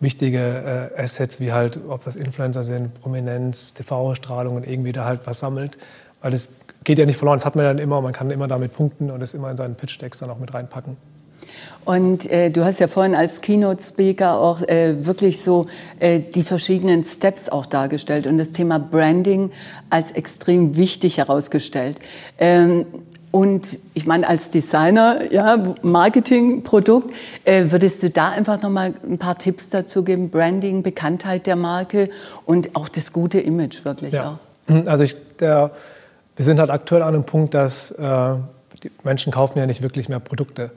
wichtige 0.00 0.90
äh, 0.96 1.00
Assets, 1.00 1.38
wie 1.38 1.52
halt, 1.52 1.78
ob 1.88 2.02
das 2.02 2.16
Influencer 2.16 2.64
sind, 2.64 3.00
Prominenz, 3.00 3.72
TV-Strahlung 3.74 4.56
und 4.56 4.66
irgendwie 4.66 4.92
da 4.92 5.04
halt 5.04 5.20
was 5.26 5.38
sammelt. 5.38 5.78
Weil 6.22 6.32
das 6.32 6.54
geht 6.86 6.98
ja 6.98 7.04
nicht 7.04 7.18
verloren. 7.18 7.38
Das 7.38 7.44
hat 7.44 7.56
man 7.56 7.66
dann 7.66 7.78
immer, 7.78 8.00
man 8.00 8.12
kann 8.12 8.30
immer 8.30 8.48
damit 8.48 8.72
punkten 8.72 9.10
und 9.10 9.20
es 9.20 9.34
immer 9.34 9.50
in 9.50 9.56
seinen 9.58 9.74
Pitch-Decks 9.74 10.18
dann 10.18 10.30
auch 10.30 10.38
mit 10.38 10.54
reinpacken. 10.54 10.96
Und 11.84 12.30
äh, 12.30 12.50
du 12.50 12.64
hast 12.64 12.78
ja 12.78 12.88
vorhin 12.88 13.14
als 13.14 13.40
Keynote-Speaker 13.40 14.38
auch 14.38 14.62
äh, 14.62 15.04
wirklich 15.04 15.42
so 15.42 15.66
äh, 16.00 16.20
die 16.20 16.42
verschiedenen 16.42 17.04
Steps 17.04 17.48
auch 17.48 17.66
dargestellt 17.66 18.26
und 18.26 18.38
das 18.38 18.52
Thema 18.52 18.78
Branding 18.78 19.50
als 19.90 20.12
extrem 20.12 20.76
wichtig 20.76 21.18
herausgestellt. 21.18 21.98
Ähm, 22.38 22.86
und 23.32 23.78
ich 23.94 24.06
meine, 24.06 24.28
als 24.28 24.50
Designer, 24.50 25.18
ja, 25.30 25.62
Marketing, 25.82 26.62
Produkt, 26.62 27.12
äh, 27.44 27.64
würdest 27.68 28.02
du 28.02 28.10
da 28.10 28.30
einfach 28.30 28.62
noch 28.62 28.70
mal 28.70 28.94
ein 29.08 29.18
paar 29.18 29.38
Tipps 29.38 29.70
dazu 29.70 30.04
geben? 30.04 30.30
Branding, 30.30 30.82
Bekanntheit 30.82 31.46
der 31.46 31.56
Marke 31.56 32.08
und 32.44 32.76
auch 32.76 32.88
das 32.88 33.12
gute 33.12 33.40
Image 33.40 33.84
wirklich 33.84 34.14
ja. 34.14 34.38
auch. 34.68 34.86
Also 34.86 35.04
ich, 35.04 35.16
der, 35.38 35.72
wir 36.36 36.44
sind 36.44 36.60
halt 36.60 36.70
aktuell 36.70 37.02
an 37.02 37.14
einem 37.14 37.24
Punkt, 37.24 37.54
dass 37.54 37.90
äh, 37.92 38.34
die 38.82 38.90
Menschen 39.02 39.32
kaufen 39.32 39.58
ja 39.58 39.66
nicht 39.66 39.82
wirklich 39.82 40.08
mehr 40.08 40.20
Produkte. 40.20 40.70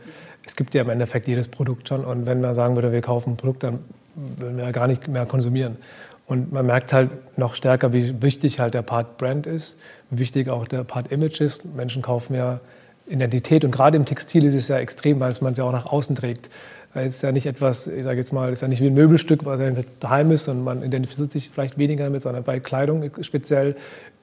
Es 0.46 0.56
gibt 0.56 0.74
ja 0.74 0.82
im 0.82 0.90
Endeffekt 0.90 1.28
jedes 1.28 1.48
Produkt 1.48 1.90
schon. 1.90 2.06
Und 2.06 2.26
wenn 2.26 2.42
man 2.42 2.54
sagen 2.54 2.76
würde, 2.76 2.92
wir 2.92 3.02
kaufen 3.02 3.34
ein 3.34 3.38
Produkt, 3.38 3.64
dann 3.64 3.80
würden 4.16 4.58
wir 4.58 4.66
ja 4.66 4.72
gar 4.72 4.88
nicht 4.88 5.08
mehr 5.08 5.26
konsumieren. 5.26 5.78
Und 6.26 6.52
man 6.54 6.66
merkt 6.66 6.94
halt 6.94 7.10
noch 7.38 7.56
stärker, 7.56 7.92
wie 7.92 8.22
wichtig 8.22 8.60
halt 8.60 8.74
der 8.74 8.84
Part 8.84 9.18
Brand 9.18 9.48
ist, 9.48 9.80
wie 10.12 10.20
wichtig 10.20 10.50
auch 10.50 10.68
der 10.68 10.84
Part 10.84 11.12
Image 11.12 11.42
ist. 11.42 11.66
Menschen 11.76 12.02
kaufen 12.02 12.36
ja 12.36 12.60
Identität 13.08 13.66
und 13.66 13.72
gerade 13.72 13.98
im 13.98 14.06
Textil 14.06 14.46
ist 14.46 14.54
es 14.54 14.68
ja 14.68 14.78
extrem, 14.78 15.20
weil 15.20 15.34
man 15.42 15.54
es 15.54 15.58
ja 15.58 15.64
auch 15.64 15.72
nach 15.72 15.88
außen 15.88 16.16
trägt. 16.16 16.50
Es 16.94 17.16
ist 17.16 17.22
ja 17.22 17.32
nicht 17.32 17.46
etwas, 17.46 17.88
ich 17.88 18.04
sage 18.04 18.20
jetzt 18.20 18.34
mal, 18.34 18.52
ist 18.52 18.62
ja 18.62 18.68
nicht 18.68 18.82
wie 18.82 18.88
ein 18.88 18.94
Möbelstück, 18.94 19.46
was 19.46 19.60
daheim 20.00 20.32
ist 20.32 20.48
und 20.48 20.64
man 20.64 20.84
identifiziert 20.84 21.32
sich 21.32 21.50
vielleicht 21.50 21.78
weniger 21.78 22.06
damit, 22.06 22.24
sondern 22.24 22.44
bei 22.44 22.60
Kleidung 22.60 23.10
speziell 23.22 23.76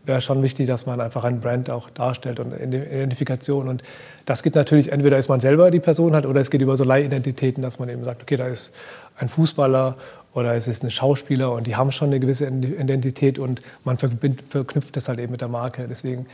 wäre 0.06 0.20
schon 0.20 0.42
wichtig, 0.42 0.66
dass 0.68 0.86
man 0.86 1.00
einfach 1.00 1.24
ein 1.24 1.40
Brand 1.40 1.70
auch 1.70 1.90
darstellt 1.90 2.40
und 2.40 2.52
Identifikation. 2.52 3.68
Und 3.68 3.82
das 4.24 4.42
geht 4.42 4.54
natürlich, 4.54 4.92
entweder 4.92 5.18
ist 5.18 5.28
man 5.28 5.40
selber 5.40 5.70
die 5.70 5.80
Person 5.80 6.14
halt 6.14 6.26
oder 6.26 6.40
es 6.40 6.50
geht 6.50 6.60
über 6.60 6.76
so 6.76 6.84
Leihidentitäten, 6.84 7.62
dass 7.62 7.78
man 7.78 7.88
eben 7.88 8.04
sagt, 8.04 8.22
okay, 8.22 8.36
da 8.36 8.46
ist 8.46 8.74
ein 9.18 9.28
Fußballer 9.28 9.96
oder 10.32 10.54
es 10.54 10.68
ist 10.68 10.84
ein 10.84 10.90
Schauspieler 10.90 11.52
und 11.52 11.66
die 11.66 11.76
haben 11.76 11.90
schon 11.92 12.08
eine 12.08 12.20
gewisse 12.20 12.46
Identität 12.46 13.38
und 13.38 13.60
man 13.84 13.96
verknüpft 13.96 14.94
das 14.94 15.08
halt 15.08 15.18
eben 15.18 15.32
mit 15.32 15.40
der 15.40 15.48
Marke. 15.48 15.86
Deswegen 15.88 16.26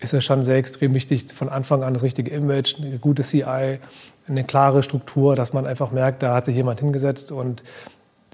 ist 0.00 0.12
es 0.12 0.24
schon 0.24 0.42
sehr 0.42 0.56
extrem 0.56 0.92
wichtig, 0.94 1.32
von 1.32 1.48
Anfang 1.48 1.82
an 1.84 1.94
das 1.94 2.02
richtige 2.02 2.30
Image, 2.32 2.80
eine 2.80 2.98
gute 2.98 3.22
CI, 3.22 3.78
eine 4.26 4.44
klare 4.44 4.82
Struktur, 4.82 5.36
dass 5.36 5.52
man 5.52 5.66
einfach 5.66 5.92
merkt, 5.92 6.22
da 6.22 6.34
hat 6.34 6.46
sich 6.46 6.56
jemand 6.56 6.80
hingesetzt 6.80 7.30
und 7.30 7.62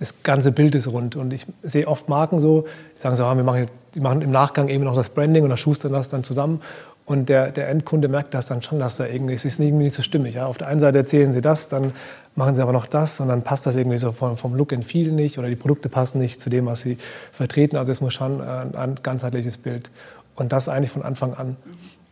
das 0.00 0.22
ganze 0.22 0.50
Bild 0.50 0.74
ist 0.74 0.88
rund. 0.88 1.14
Und 1.14 1.32
ich 1.32 1.46
sehe 1.62 1.86
oft 1.86 2.08
Marken 2.08 2.40
so, 2.40 2.64
die 2.96 3.02
sagen 3.02 3.16
so, 3.16 3.24
ah, 3.24 3.36
wir 3.36 3.44
machen, 3.44 3.68
die 3.94 4.00
machen 4.00 4.22
im 4.22 4.30
Nachgang 4.30 4.68
eben 4.68 4.84
noch 4.84 4.96
das 4.96 5.10
Branding 5.10 5.44
und 5.44 5.50
da 5.50 5.56
schustern 5.56 5.92
das 5.92 6.08
dann 6.08 6.24
zusammen. 6.24 6.62
Und 7.04 7.28
der, 7.28 7.50
der 7.50 7.68
Endkunde 7.68 8.08
merkt 8.08 8.34
das 8.34 8.46
dann 8.46 8.62
schon, 8.62 8.78
dass 8.78 8.96
da 8.96 9.06
irgendwie, 9.06 9.34
es 9.34 9.44
ist 9.44 9.60
irgendwie 9.60 9.84
nicht 9.84 9.96
so 9.96 10.02
stimmig. 10.02 10.34
Ja? 10.34 10.46
Auf 10.46 10.58
der 10.58 10.68
einen 10.68 10.80
Seite 10.80 10.98
erzählen 10.98 11.32
sie 11.32 11.42
das, 11.42 11.68
dann 11.68 11.92
machen 12.34 12.54
sie 12.54 12.62
aber 12.62 12.72
noch 12.72 12.86
das 12.86 13.20
und 13.20 13.28
dann 13.28 13.42
passt 13.42 13.66
das 13.66 13.76
irgendwie 13.76 13.98
so 13.98 14.12
vom, 14.12 14.36
vom 14.36 14.54
Look 14.54 14.72
and 14.72 14.84
Feel 14.84 15.12
nicht 15.12 15.38
oder 15.38 15.48
die 15.48 15.56
Produkte 15.56 15.88
passen 15.88 16.20
nicht 16.20 16.40
zu 16.40 16.48
dem, 16.48 16.66
was 16.66 16.80
sie 16.80 16.96
vertreten. 17.32 17.76
Also 17.76 17.92
es 17.92 18.00
muss 18.00 18.14
schon 18.14 18.40
ein, 18.40 18.74
ein 18.74 18.94
ganzheitliches 19.02 19.58
Bild. 19.58 19.90
Und 20.34 20.52
das 20.52 20.68
eigentlich 20.68 20.90
von 20.90 21.02
Anfang 21.02 21.34
an. 21.34 21.56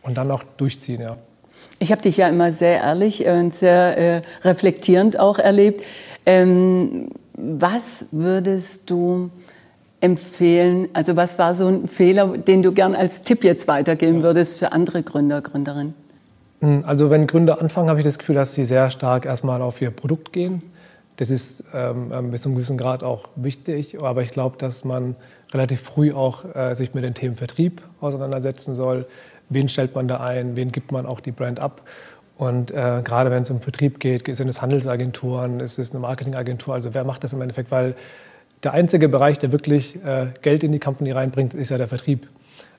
Und 0.03 0.15
dann 0.17 0.29
auch 0.29 0.43
durchziehen, 0.57 1.01
ja. 1.01 1.17
Ich 1.79 1.91
habe 1.91 2.01
dich 2.01 2.17
ja 2.17 2.27
immer 2.27 2.51
sehr 2.51 2.81
ehrlich 2.81 3.25
und 3.25 3.53
sehr 3.53 3.97
äh, 3.97 4.21
reflektierend 4.43 5.19
auch 5.19 5.39
erlebt. 5.39 5.83
Ähm, 6.25 7.09
was 7.41 8.07
würdest 8.11 8.89
du 8.89 9.29
empfehlen? 10.01 10.87
Also 10.93 11.15
was 11.15 11.39
war 11.39 11.53
so 11.53 11.67
ein 11.67 11.87
Fehler, 11.87 12.37
den 12.37 12.63
du 12.63 12.71
gern 12.71 12.95
als 12.95 13.23
Tipp 13.23 13.43
jetzt 13.43 13.67
weitergeben 13.67 14.23
würdest 14.23 14.59
für 14.59 14.71
andere 14.71 15.03
Gründer, 15.03 15.41
Gründerinnen? 15.41 15.93
Hm, 16.61 16.83
also 16.85 17.09
wenn 17.09 17.27
Gründer 17.27 17.61
anfangen, 17.61 17.89
habe 17.89 17.99
ich 17.99 18.05
das 18.05 18.19
Gefühl, 18.19 18.35
dass 18.35 18.53
sie 18.53 18.65
sehr 18.65 18.89
stark 18.89 19.25
erstmal 19.25 19.61
auf 19.61 19.81
ihr 19.81 19.91
Produkt 19.91 20.33
gehen. 20.33 20.61
Das 21.17 21.31
ist 21.31 21.65
ähm, 21.73 22.31
bis 22.31 22.43
zu 22.43 22.49
einem 22.49 22.55
gewissen 22.55 22.77
Grad 22.77 23.03
auch 23.03 23.27
wichtig, 23.35 24.01
aber 24.01 24.21
ich 24.21 24.31
glaube, 24.31 24.57
dass 24.57 24.85
man 24.85 25.17
relativ 25.51 25.81
früh 25.81 26.13
auch 26.13 26.45
äh, 26.55 26.75
sich 26.75 26.93
mit 26.93 27.03
den 27.03 27.13
Themen 27.13 27.35
Vertrieb 27.35 27.81
auseinandersetzen 27.99 28.73
soll. 28.73 29.05
Wen 29.49 29.67
stellt 29.67 29.95
man 29.95 30.07
da 30.07 30.21
ein? 30.21 30.55
Wen 30.55 30.71
gibt 30.71 30.91
man 30.91 31.05
auch 31.05 31.19
die 31.19 31.31
Brand 31.31 31.59
ab? 31.59 31.81
Und 32.39 32.71
äh, 32.71 33.01
gerade 33.03 33.31
wenn 33.31 33.41
es 33.41 33.51
um 33.51 33.59
Vertrieb 33.59 33.99
geht, 33.99 34.33
sind 34.33 34.47
es 34.47 34.61
Handelsagenturen, 34.61 35.59
ist 35.59 35.77
es 35.77 35.91
eine 35.91 35.99
Marketingagentur? 35.99 36.73
Also 36.73 36.93
wer 36.93 37.03
macht 37.03 37.25
das 37.25 37.33
im 37.33 37.41
Endeffekt? 37.41 37.69
Weil 37.69 37.95
der 38.63 38.71
einzige 38.71 39.09
Bereich, 39.09 39.39
der 39.39 39.51
wirklich 39.51 40.01
äh, 40.05 40.27
Geld 40.41 40.63
in 40.63 40.71
die 40.71 40.79
Company 40.79 41.11
reinbringt, 41.11 41.53
ist 41.53 41.69
ja 41.69 41.77
der 41.77 41.89
Vertrieb. 41.89 42.29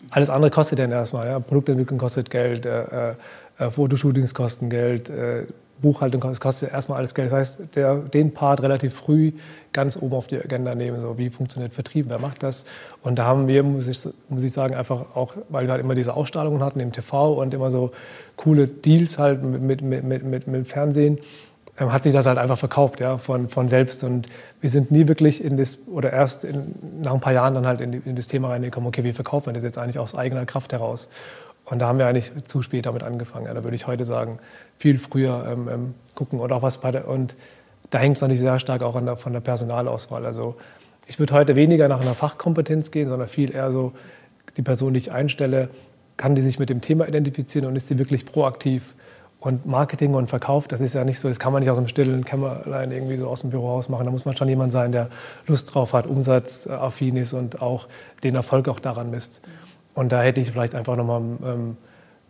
Alles 0.09 0.31
andere 0.31 0.51
kostet 0.51 0.79
dann 0.79 0.93
erstmal. 0.93 1.27
Ja? 1.27 1.41
Produktentwicklung 1.41 1.99
kostet 1.99 2.31
Geld, 2.31 2.65
äh, 2.65 3.15
äh, 3.59 3.71
Fotoshootings 3.71 4.35
kosten 4.35 4.71
Geld, 4.71 5.11
äh, 5.11 5.45
Buchhaltung 5.81 6.21
das 6.21 6.41
kostet 6.41 6.73
erstmal 6.73 6.99
alles 6.99 7.15
Geld. 7.15 7.31
Das 7.31 7.39
heißt, 7.39 7.77
der, 7.77 7.97
den 7.97 8.33
Part 8.33 8.63
relativ 8.63 8.95
früh 8.95 9.33
ganz 9.73 9.97
oben 9.97 10.15
auf 10.15 10.27
die 10.27 10.37
Agenda 10.37 10.75
nehmen. 10.75 11.01
So, 11.01 11.17
wie 11.17 11.31
funktioniert 11.31 11.73
Vertrieb, 11.73 12.07
wer 12.09 12.19
macht 12.19 12.43
das? 12.43 12.67
Und 13.03 13.19
da 13.19 13.25
haben 13.25 13.49
wir, 13.49 13.63
muss 13.63 13.89
ich, 13.89 14.01
muss 14.29 14.43
ich 14.43 14.53
sagen, 14.53 14.75
einfach 14.75 15.15
auch, 15.15 15.35
weil 15.49 15.67
wir 15.67 15.73
halt 15.73 15.83
immer 15.83 15.95
diese 15.95 16.15
Ausstrahlungen 16.15 16.63
hatten 16.63 16.81
im 16.81 16.93
TV 16.93 17.35
und 17.35 17.55
immer 17.55 17.71
so 17.71 17.93
coole 18.37 18.67
Deals 18.67 19.19
halt 19.19 19.43
mit, 19.43 19.83
mit, 19.83 20.03
mit, 20.03 20.25
mit, 20.25 20.47
mit 20.47 20.69
Fernsehen, 20.69 21.19
hat 21.89 22.03
sich 22.03 22.13
das 22.13 22.27
halt 22.27 22.39
einfach 22.39 22.59
verkauft, 22.59 23.01
ja, 23.01 23.17
von, 23.17 23.49
von 23.49 23.69
selbst. 23.69 24.05
Und 24.05 24.27
wir 24.61 24.71
sind 24.71 24.91
nie 24.91 25.09
wirklich 25.09 25.43
in 25.43 25.57
das, 25.57 25.89
oder 25.89 26.13
erst 26.13 26.45
in, 26.45 26.75
nach 27.01 27.15
ein 27.15 27.21
paar 27.21 27.33
Jahren 27.33 27.55
dann 27.55 27.67
halt 27.67 27.81
in, 27.81 27.93
in 28.05 28.17
das 28.17 28.27
Thema 28.27 28.49
reingekommen, 28.49 28.89
okay, 28.89 29.05
wie 29.05 29.13
verkaufen 29.13 29.47
wir 29.47 29.53
das 29.55 29.63
jetzt 29.63 29.79
eigentlich 29.79 29.99
aus 29.99 30.15
eigener 30.15 30.45
Kraft 30.45 30.73
heraus? 30.73 31.11
Und 31.65 31.79
da 31.79 31.87
haben 31.87 31.99
wir 31.99 32.07
eigentlich 32.07 32.33
zu 32.47 32.63
spät 32.63 32.87
damit 32.87 33.03
angefangen. 33.03 33.47
Ja, 33.47 33.55
da 33.55 33.65
würde 33.65 33.77
ich 33.77 33.87
heute 33.87 34.05
sagen, 34.05 34.39
viel 34.77 34.99
früher 34.99 35.47
ähm, 35.51 35.69
ähm, 35.69 35.95
gucken 36.15 36.41
und 36.41 36.53
auch 36.53 36.63
was 36.63 36.79
bei 36.79 36.91
der, 36.91 37.09
und 37.09 37.35
da 37.91 37.99
hängt 37.99 38.17
es 38.17 38.21
natürlich 38.21 38.41
sehr 38.41 38.59
stark 38.59 38.83
auch 38.83 39.01
der, 39.01 39.17
von 39.17 39.33
der 39.33 39.41
Personalauswahl. 39.41 40.27
Also 40.27 40.57
ich 41.07 41.19
würde 41.19 41.35
heute 41.35 41.57
weniger 41.57 41.89
nach 41.89 42.01
einer 42.01 42.15
Fachkompetenz 42.15 42.91
gehen, 42.91 43.09
sondern 43.09 43.29
viel 43.29 43.55
eher 43.55 43.73
so, 43.73 43.93
die 44.57 44.63
Person, 44.63 44.95
die 44.95 44.99
ich 44.99 45.13
einstelle, 45.13 45.71
kann 46.17 46.35
die 46.35 46.43
sich 46.43 46.59
mit 46.59 46.69
dem 46.69 46.81
Thema 46.81 47.09
identifizieren 47.09 47.67
und 47.67 47.77
ist 47.77 47.87
sie 47.87 47.99
wirklich 47.99 48.27
proaktiv. 48.27 48.95
Und 49.41 49.65
Marketing 49.65 50.13
und 50.13 50.29
Verkauf, 50.29 50.69
das 50.69 50.83
ist 50.83 50.95
ja 50.95 51.03
nicht 51.05 51.19
so, 51.19 51.29
das 51.29 51.39
kann 51.39 51.53
man 51.53 51.63
nicht 51.63 51.71
aus 51.71 51.79
dem 51.79 51.89
stillen 51.89 52.27
Kämmerlein 52.27 52.93
irgendwie 52.93 53.17
so 53.17 53.27
aus 53.27 53.41
dem 53.41 53.49
Büro 53.49 53.71
aus 53.71 53.89
machen. 53.89 54.05
Da 54.05 54.11
muss 54.11 54.27
man 54.27 54.37
schon 54.37 54.49
jemand 54.49 54.71
sein, 54.71 54.93
der 54.93 55.09
Lust 55.47 55.75
drauf 55.75 55.95
hat, 55.95 56.07
umsatzaffin 56.07 57.17
ist 57.17 57.33
und 57.33 57.63
auch 57.63 57.89
den 58.23 58.35
Erfolg 58.35 58.69
auch 58.69 58.81
daran 58.81 59.11
misst. 59.11 59.41
Und 59.95 60.13
da 60.13 60.23
hätte 60.23 60.41
ich 60.41 60.51
vielleicht 60.51 60.75
einfach 60.75 60.95
nochmal 60.95 61.23
ähm, 61.43 61.77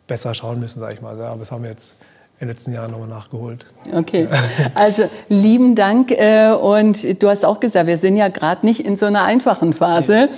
besser 0.06 0.34
schauen 0.34 0.60
müssen, 0.60 0.78
sage 0.78 0.94
ich 0.94 1.00
mal. 1.00 1.20
Aber 1.20 1.40
das 1.40 1.50
haben 1.50 1.64
wir 1.64 1.70
jetzt 1.70 1.96
in 2.38 2.46
den 2.46 2.54
letzten 2.56 2.72
Jahren 2.72 2.92
nochmal 2.92 3.08
nachgeholt. 3.08 3.66
Okay, 3.92 4.28
also 4.76 5.10
lieben 5.28 5.74
Dank. 5.74 6.12
Äh, 6.12 6.52
und 6.52 7.22
du 7.22 7.28
hast 7.28 7.44
auch 7.44 7.58
gesagt, 7.58 7.88
wir 7.88 7.98
sind 7.98 8.16
ja 8.16 8.28
gerade 8.28 8.64
nicht 8.64 8.80
in 8.86 8.96
so 8.96 9.06
einer 9.06 9.24
einfachen 9.24 9.72
Phase. 9.72 10.28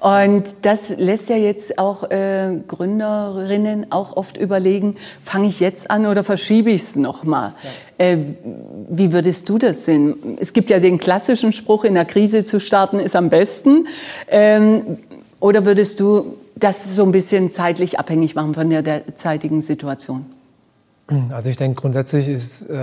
Und 0.00 0.44
das 0.62 0.90
lässt 0.90 1.28
ja 1.28 1.36
jetzt 1.36 1.78
auch 1.78 2.08
äh, 2.10 2.54
Gründerinnen 2.68 3.90
auch 3.90 4.16
oft 4.16 4.36
überlegen, 4.36 4.96
fange 5.20 5.48
ich 5.48 5.58
jetzt 5.58 5.90
an 5.90 6.06
oder 6.06 6.22
verschiebe 6.22 6.70
ich 6.70 6.82
es 6.82 6.96
nochmal? 6.96 7.54
Ja. 7.98 8.06
Äh, 8.06 8.18
wie 8.88 9.12
würdest 9.12 9.48
du 9.48 9.58
das 9.58 9.84
sehen? 9.84 10.36
Es 10.40 10.52
gibt 10.52 10.70
ja 10.70 10.78
den 10.78 10.98
klassischen 10.98 11.52
Spruch, 11.52 11.84
in 11.84 11.94
der 11.94 12.04
Krise 12.04 12.44
zu 12.44 12.60
starten 12.60 13.00
ist 13.00 13.16
am 13.16 13.28
besten. 13.28 13.88
Ähm, 14.28 14.98
oder 15.40 15.64
würdest 15.64 15.98
du 15.98 16.36
das 16.54 16.94
so 16.94 17.02
ein 17.04 17.12
bisschen 17.12 17.50
zeitlich 17.50 17.98
abhängig 17.98 18.34
machen 18.34 18.54
von 18.54 18.70
der 18.70 18.82
derzeitigen 18.82 19.60
Situation? 19.60 20.26
Also 21.30 21.50
ich 21.50 21.56
denke, 21.56 21.80
grundsätzlich 21.80 22.28
ist 22.28 22.68
äh, 22.68 22.74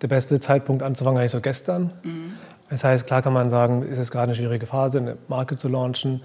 der 0.00 0.08
beste 0.08 0.40
Zeitpunkt 0.40 0.82
anzufangen 0.82 1.18
eigentlich 1.18 1.32
so 1.32 1.40
gestern. 1.40 1.90
Mhm. 2.02 2.34
Das 2.70 2.84
heißt, 2.84 3.06
klar 3.06 3.22
kann 3.22 3.32
man 3.32 3.50
sagen, 3.50 3.82
ist 3.82 3.98
es 3.98 4.10
gerade 4.10 4.24
eine 4.24 4.34
schwierige 4.34 4.66
Phase, 4.66 4.98
eine 4.98 5.16
Marke 5.28 5.56
zu 5.56 5.68
launchen, 5.68 6.22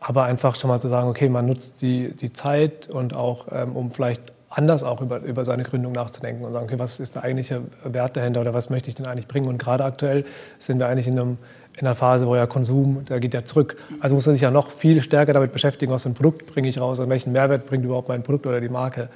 aber 0.00 0.24
einfach 0.24 0.54
schon 0.56 0.68
mal 0.68 0.80
zu 0.80 0.88
sagen, 0.88 1.08
okay, 1.08 1.28
man 1.28 1.46
nutzt 1.46 1.82
die, 1.82 2.08
die 2.14 2.32
Zeit 2.32 2.88
und 2.88 3.16
auch, 3.16 3.46
ähm, 3.50 3.74
um 3.74 3.90
vielleicht 3.90 4.32
anders 4.50 4.82
auch 4.84 5.00
über, 5.00 5.20
über 5.20 5.44
seine 5.44 5.62
Gründung 5.62 5.92
nachzudenken 5.92 6.44
und 6.44 6.52
sagen, 6.52 6.66
okay, 6.66 6.78
was 6.78 7.00
ist 7.00 7.16
der 7.16 7.24
eigentliche 7.24 7.62
Wert 7.84 8.16
dahinter 8.16 8.40
oder 8.40 8.54
was 8.54 8.70
möchte 8.70 8.88
ich 8.88 8.94
denn 8.94 9.06
eigentlich 9.06 9.28
bringen? 9.28 9.48
Und 9.48 9.58
gerade 9.58 9.84
aktuell 9.84 10.24
sind 10.58 10.78
wir 10.78 10.88
eigentlich 10.88 11.06
in, 11.06 11.18
einem, 11.18 11.38
in 11.74 11.86
einer 11.86 11.94
Phase, 11.94 12.26
wo 12.26 12.34
ja 12.34 12.46
Konsum, 12.46 13.04
der 13.08 13.20
geht 13.20 13.34
ja 13.34 13.44
zurück. 13.44 13.76
Also 14.00 14.14
muss 14.14 14.26
man 14.26 14.34
sich 14.34 14.42
ja 14.42 14.50
noch 14.50 14.70
viel 14.70 15.02
stärker 15.02 15.32
damit 15.32 15.52
beschäftigen, 15.52 15.92
was 15.92 16.04
für 16.04 16.10
ein 16.10 16.14
Produkt 16.14 16.46
bringe 16.46 16.68
ich 16.68 16.80
raus 16.80 16.98
und 16.98 17.10
welchen 17.10 17.32
Mehrwert 17.32 17.66
bringt 17.66 17.84
überhaupt 17.84 18.08
mein 18.08 18.22
Produkt 18.22 18.46
oder 18.46 18.60
die 18.60 18.68
Marke. 18.68 19.10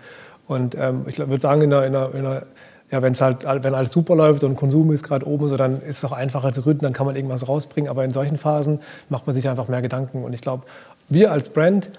Und 0.49 0.75
ähm, 0.75 1.05
ich 1.07 1.19
würde 1.19 1.41
sagen, 1.41 1.62
in 1.62 1.73
einer, 1.73 2.14
in 2.14 2.26
einer, 2.26 2.43
ja, 2.92 3.00
wenn's 3.00 3.22
halt, 3.22 3.44
wenn 3.44 3.75
alles 3.75 3.90
super 3.90 4.14
läuft 4.14 4.44
und 4.44 4.54
Konsum 4.54 4.92
ist 4.92 5.02
gerade 5.02 5.26
oben, 5.26 5.49
so, 5.49 5.56
dann 5.56 5.80
ist 5.80 5.99
es 5.99 6.04
auch 6.04 6.12
einfacher 6.12 6.52
zu 6.52 6.61
gründen, 6.61 6.82
dann 6.82 6.92
kann 6.92 7.06
man 7.06 7.16
irgendwas 7.16 7.49
rausbringen. 7.49 7.90
Aber 7.90 8.04
in 8.04 8.12
solchen 8.12 8.37
Phasen 8.37 8.80
macht 9.08 9.26
man 9.26 9.34
sich 9.34 9.49
einfach 9.49 9.66
mehr 9.66 9.80
Gedanken. 9.80 10.25
Und 10.25 10.34
ich 10.34 10.42
glaube, 10.42 10.64
wir 11.08 11.32
als 11.32 11.49
Brand 11.49 11.90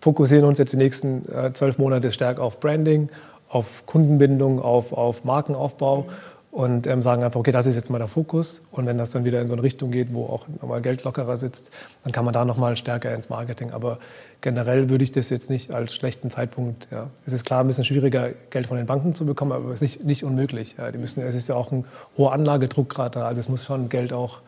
fokussieren 0.00 0.44
uns 0.44 0.58
jetzt 0.58 0.72
die 0.72 0.76
nächsten 0.76 1.24
äh, 1.32 1.52
zwölf 1.52 1.78
Monate 1.78 2.10
stärker 2.10 2.42
auf 2.42 2.58
Branding, 2.58 3.10
auf 3.48 3.86
Kundenbindung, 3.86 4.60
auf, 4.60 4.92
auf 4.92 5.22
Markenaufbau 5.22 6.06
und 6.50 6.88
ähm, 6.88 7.00
sagen 7.00 7.22
einfach, 7.22 7.38
okay, 7.38 7.52
das 7.52 7.66
ist 7.66 7.76
jetzt 7.76 7.90
mal 7.90 7.98
der 7.98 8.08
Fokus. 8.08 8.62
Und 8.72 8.86
wenn 8.86 8.98
das 8.98 9.12
dann 9.12 9.24
wieder 9.24 9.40
in 9.40 9.46
so 9.46 9.52
eine 9.52 9.62
Richtung 9.62 9.92
geht, 9.92 10.12
wo 10.12 10.26
auch 10.26 10.48
nochmal 10.60 10.82
Geld 10.82 11.04
lockerer 11.04 11.36
sitzt, 11.36 11.70
dann 12.02 12.12
kann 12.12 12.24
man 12.24 12.34
da 12.34 12.44
nochmal 12.44 12.76
stärker 12.76 13.14
ins 13.14 13.28
Marketing. 13.28 13.70
Aber 13.70 13.98
generell 14.40 14.90
würde 14.90 15.04
ich 15.04 15.12
das 15.12 15.30
jetzt 15.30 15.48
nicht 15.48 15.70
als 15.70 15.94
schlechten 15.94 16.28
Zeitpunkt. 16.28 16.88
Ja. 16.90 17.08
Es 17.24 17.32
ist 17.32 17.44
klar, 17.44 17.60
ein 17.60 17.68
bisschen 17.68 17.84
schwieriger, 17.84 18.30
Geld 18.50 18.66
von 18.66 18.76
den 18.76 18.86
Banken 18.86 19.14
zu 19.14 19.26
bekommen, 19.26 19.52
aber 19.52 19.68
es 19.68 19.74
ist 19.74 19.82
nicht, 19.82 20.04
nicht 20.04 20.24
unmöglich. 20.24 20.74
Ja. 20.76 20.90
Die 20.90 20.98
müssen, 20.98 21.22
es 21.22 21.36
ist 21.36 21.48
ja 21.48 21.54
auch 21.54 21.70
ein 21.70 21.84
hoher 22.18 22.32
Anlagedruck 22.32 22.88
gerade 22.88 23.20
da, 23.20 23.26
also 23.26 23.38
es 23.38 23.48
muss 23.48 23.64
schon 23.64 23.88
Geld 23.88 24.12
auch 24.12 24.40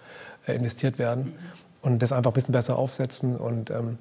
äh, 0.47 0.55
investiert 0.55 0.99
werden. 0.99 1.35
Und 1.83 2.01
das 2.01 2.13
einfach 2.13 2.33
ein 2.33 2.35
bisschen 2.35 2.53
besser 2.53 2.79
aufsetzen 2.79 3.37
und 3.37 3.71
ähm, 3.71 3.99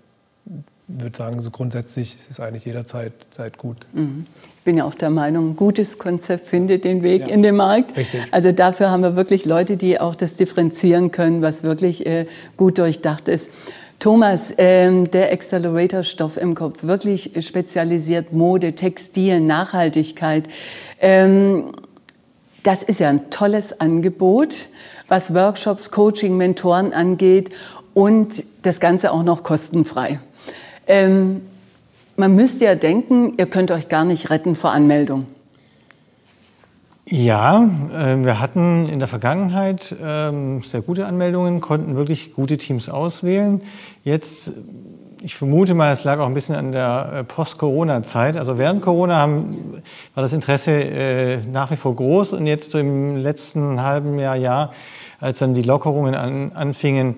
würde 0.88 1.18
sagen, 1.18 1.42
so 1.42 1.52
grundsätzlich 1.52 2.16
ist 2.16 2.30
es 2.30 2.40
eigentlich 2.40 2.66
jederzeit 2.66 3.14
Zeit 3.32 3.58
gut. 3.58 3.88
Mhm. 3.94 4.26
Ich 4.58 4.64
bin 4.64 4.78
ja 4.78 4.86
auch 4.86 4.94
der 4.94 5.10
Meinung, 5.10 5.52
ein 5.52 5.56
gutes 5.56 5.98
Konzept 5.98 6.46
findet 6.46 6.84
den 6.84 7.02
Weg 7.04 7.28
ja. 7.28 7.34
in 7.34 7.42
den 7.42 7.56
Markt. 7.56 7.98
Richtig. 7.98 8.22
Also 8.32 8.52
dafür 8.52 8.92
haben 8.92 9.02
wir 9.02 9.16
wirklich 9.16 9.46
Leute, 9.46 9.78
die 9.78 10.00
auch 10.00 10.16
das 10.16 10.36
differenzieren 10.36 11.12
können, 11.12 11.42
was 11.42 11.64
wirklich 11.64 12.06
äh, 12.06 12.26
gut 12.58 12.78
durchdacht 12.78 13.28
ist. 13.28 13.50
Thomas, 14.00 14.54
ähm, 14.58 15.12
der 15.12 15.32
Accelerator-Stoff 15.32 16.38
im 16.38 16.56
Kopf, 16.56 16.84
wirklich 16.84 17.34
spezialisiert 17.40 18.34
Mode, 18.34 18.74
Textil, 18.74 19.40
Nachhaltigkeit. 19.40 20.48
Ähm, 21.00 21.74
das 22.64 22.84
ist 22.84 23.00
ja 23.00 23.10
ein 23.10 23.30
tolles 23.30 23.80
Angebot, 23.80 24.68
was 25.08 25.34
Workshops, 25.34 25.92
Coaching, 25.92 26.38
Mentoren 26.38 26.94
angeht 26.94 27.52
und 27.94 28.44
das 28.62 28.80
Ganze 28.80 29.12
auch 29.12 29.24
noch 29.24 29.44
kostenfrei. 29.44 30.20
Ähm, 30.88 31.42
man 32.18 32.36
müsste 32.36 32.66
ja 32.66 32.76
denken, 32.76 33.34
ihr 33.38 33.46
könnt 33.46 33.72
euch 33.72 33.90
gar 33.90 34.06
nicht 34.06 34.30
retten 34.30 34.56
vor 34.56 34.72
Anmeldung. 34.72 35.26
Ja, 37.06 37.70
äh, 37.94 38.24
wir 38.24 38.40
hatten 38.40 38.88
in 38.88 39.00
der 39.00 39.08
Vergangenheit 39.08 39.92
äh, 39.92 40.32
sehr 40.64 40.82
gute 40.82 41.06
Anmeldungen, 41.08 41.60
konnten 41.60 41.96
wirklich 41.96 42.34
gute 42.34 42.58
Teams 42.58 42.90
auswählen. 42.90 43.62
Jetzt, 44.04 44.52
ich 45.22 45.36
vermute 45.36 45.74
mal, 45.74 45.92
es 45.92 46.04
lag 46.04 46.20
auch 46.20 46.28
ein 46.28 46.34
bisschen 46.34 46.56
an 46.56 46.72
der 46.72 47.12
äh, 47.14 47.24
Post-Corona-Zeit. 47.24 48.38
Also 48.38 48.58
während 48.58 48.82
Corona 48.82 49.18
haben, 49.18 49.82
war 50.14 50.22
das 50.22 50.32
Interesse 50.32 50.72
äh, 50.72 51.38
nach 51.52 51.72
wie 51.72 51.76
vor 51.76 51.96
groß 51.96 52.34
und 52.34 52.48
jetzt 52.48 52.72
so 52.72 52.80
im 52.80 53.18
letzten 53.18 53.82
halben 53.82 54.18
Jahr, 54.18 54.38
Jahr, 54.38 54.72
als 55.20 55.40
dann 55.40 55.54
die 55.54 55.64
Lockerungen 55.64 56.16
an, 56.16 56.52
anfingen, 56.54 57.16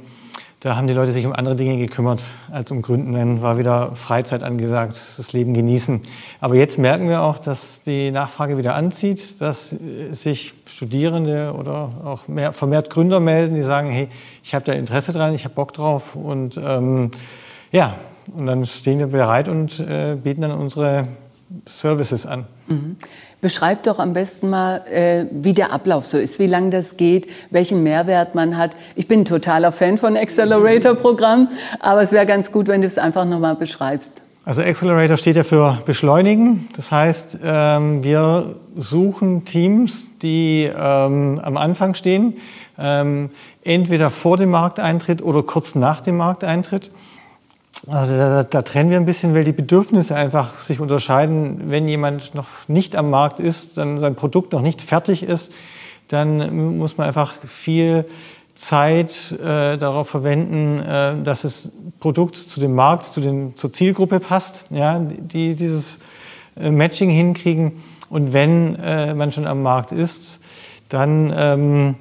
da 0.63 0.77
haben 0.77 0.87
die 0.87 0.93
Leute 0.93 1.11
sich 1.11 1.25
um 1.25 1.33
andere 1.33 1.57
Dinge 1.57 1.75
gekümmert 1.75 2.23
als 2.49 2.71
um 2.71 2.81
Gründen. 2.81 3.11
Dann 3.11 3.41
war 3.41 3.57
wieder 3.57 3.95
Freizeit 3.95 4.43
angesagt, 4.43 4.95
das 5.17 5.33
Leben 5.33 5.53
genießen. 5.53 6.01
Aber 6.39 6.55
jetzt 6.55 6.79
merken 6.79 7.09
wir 7.09 7.21
auch, 7.21 7.37
dass 7.37 7.81
die 7.81 8.11
Nachfrage 8.11 8.57
wieder 8.57 8.73
anzieht, 8.73 9.41
dass 9.41 9.71
sich 10.11 10.53
Studierende 10.65 11.53
oder 11.53 11.89
auch 12.05 12.29
mehr, 12.29 12.53
vermehrt 12.53 12.89
Gründer 12.89 13.19
melden, 13.19 13.55
die 13.55 13.63
sagen, 13.63 13.89
hey, 13.89 14.07
ich 14.41 14.55
habe 14.55 14.63
da 14.63 14.71
Interesse 14.71 15.11
dran, 15.11 15.33
ich 15.33 15.43
habe 15.43 15.53
Bock 15.53 15.73
drauf. 15.73 16.15
Und 16.15 16.57
ähm, 16.63 17.11
ja, 17.73 17.95
und 18.33 18.45
dann 18.45 18.65
stehen 18.65 18.99
wir 18.99 19.07
bereit 19.07 19.49
und 19.49 19.81
äh, 19.81 20.15
bieten 20.15 20.43
dann 20.43 20.51
unsere 20.51 21.09
Services 21.67 22.25
an. 22.25 22.45
Mhm. 22.67 22.97
Beschreib 23.41 23.83
doch 23.83 23.99
am 23.99 24.13
besten 24.13 24.49
mal, 24.49 24.77
äh, 24.87 25.25
wie 25.31 25.53
der 25.53 25.71
Ablauf 25.71 26.05
so 26.05 26.17
ist, 26.17 26.39
wie 26.39 26.47
lange 26.47 26.69
das 26.69 26.97
geht, 26.97 27.27
welchen 27.51 27.83
Mehrwert 27.83 28.35
man 28.35 28.57
hat. 28.57 28.75
Ich 28.95 29.07
bin 29.07 29.21
ein 29.21 29.25
totaler 29.25 29.71
Fan 29.71 29.97
von 29.97 30.15
Accelerator-Programm, 30.15 31.49
aber 31.79 32.01
es 32.01 32.11
wäre 32.11 32.25
ganz 32.25 32.51
gut, 32.51 32.67
wenn 32.67 32.81
du 32.81 32.87
es 32.87 32.97
einfach 32.97 33.25
nochmal 33.25 33.55
beschreibst. 33.55 34.21
Also 34.45 34.61
Accelerator 34.61 35.15
steht 35.15 35.37
ja 35.37 35.43
für 35.43 35.77
Beschleunigen. 35.85 36.67
Das 36.75 36.91
heißt, 36.91 37.39
ähm, 37.43 38.03
wir 38.03 38.55
suchen 38.75 39.45
Teams, 39.45 40.09
die 40.21 40.63
ähm, 40.65 41.39
am 41.41 41.55
Anfang 41.55 41.93
stehen, 41.93 42.35
ähm, 42.77 43.29
entweder 43.63 44.09
vor 44.09 44.35
dem 44.35 44.51
Markteintritt 44.51 45.21
oder 45.21 45.43
kurz 45.43 45.75
nach 45.75 46.01
dem 46.01 46.17
Markteintritt. 46.17 46.91
Also 47.87 48.15
da, 48.15 48.43
da, 48.43 48.61
trennen 48.61 48.89
wir 48.89 48.97
ein 48.97 49.05
bisschen, 49.05 49.33
weil 49.33 49.43
die 49.43 49.51
Bedürfnisse 49.51 50.15
einfach 50.15 50.57
sich 50.57 50.79
unterscheiden. 50.79 51.69
Wenn 51.69 51.87
jemand 51.87 52.33
noch 52.33 52.47
nicht 52.67 52.95
am 52.95 53.09
Markt 53.09 53.39
ist, 53.39 53.77
dann 53.77 53.97
sein 53.97 54.15
Produkt 54.15 54.53
noch 54.53 54.61
nicht 54.61 54.81
fertig 54.81 55.23
ist, 55.23 55.51
dann 56.07 56.77
muss 56.77 56.97
man 56.97 57.07
einfach 57.07 57.33
viel 57.45 58.05
Zeit 58.55 59.31
äh, 59.33 59.77
darauf 59.77 60.09
verwenden, 60.09 60.79
äh, 60.79 61.23
dass 61.23 61.41
das 61.41 61.69
Produkt 61.99 62.37
zu 62.37 62.59
dem 62.59 62.75
Markt, 62.75 63.05
zu 63.05 63.19
den, 63.19 63.55
zur 63.55 63.73
Zielgruppe 63.73 64.19
passt, 64.19 64.65
ja, 64.69 64.99
die 64.99 65.55
dieses 65.55 65.99
äh, 66.55 66.69
Matching 66.69 67.09
hinkriegen. 67.09 67.83
Und 68.09 68.31
wenn 68.31 68.75
äh, 68.75 69.13
man 69.13 69.31
schon 69.31 69.47
am 69.47 69.63
Markt 69.63 69.91
ist, 69.91 70.39
dann 70.89 71.33
ähm, 71.35 71.95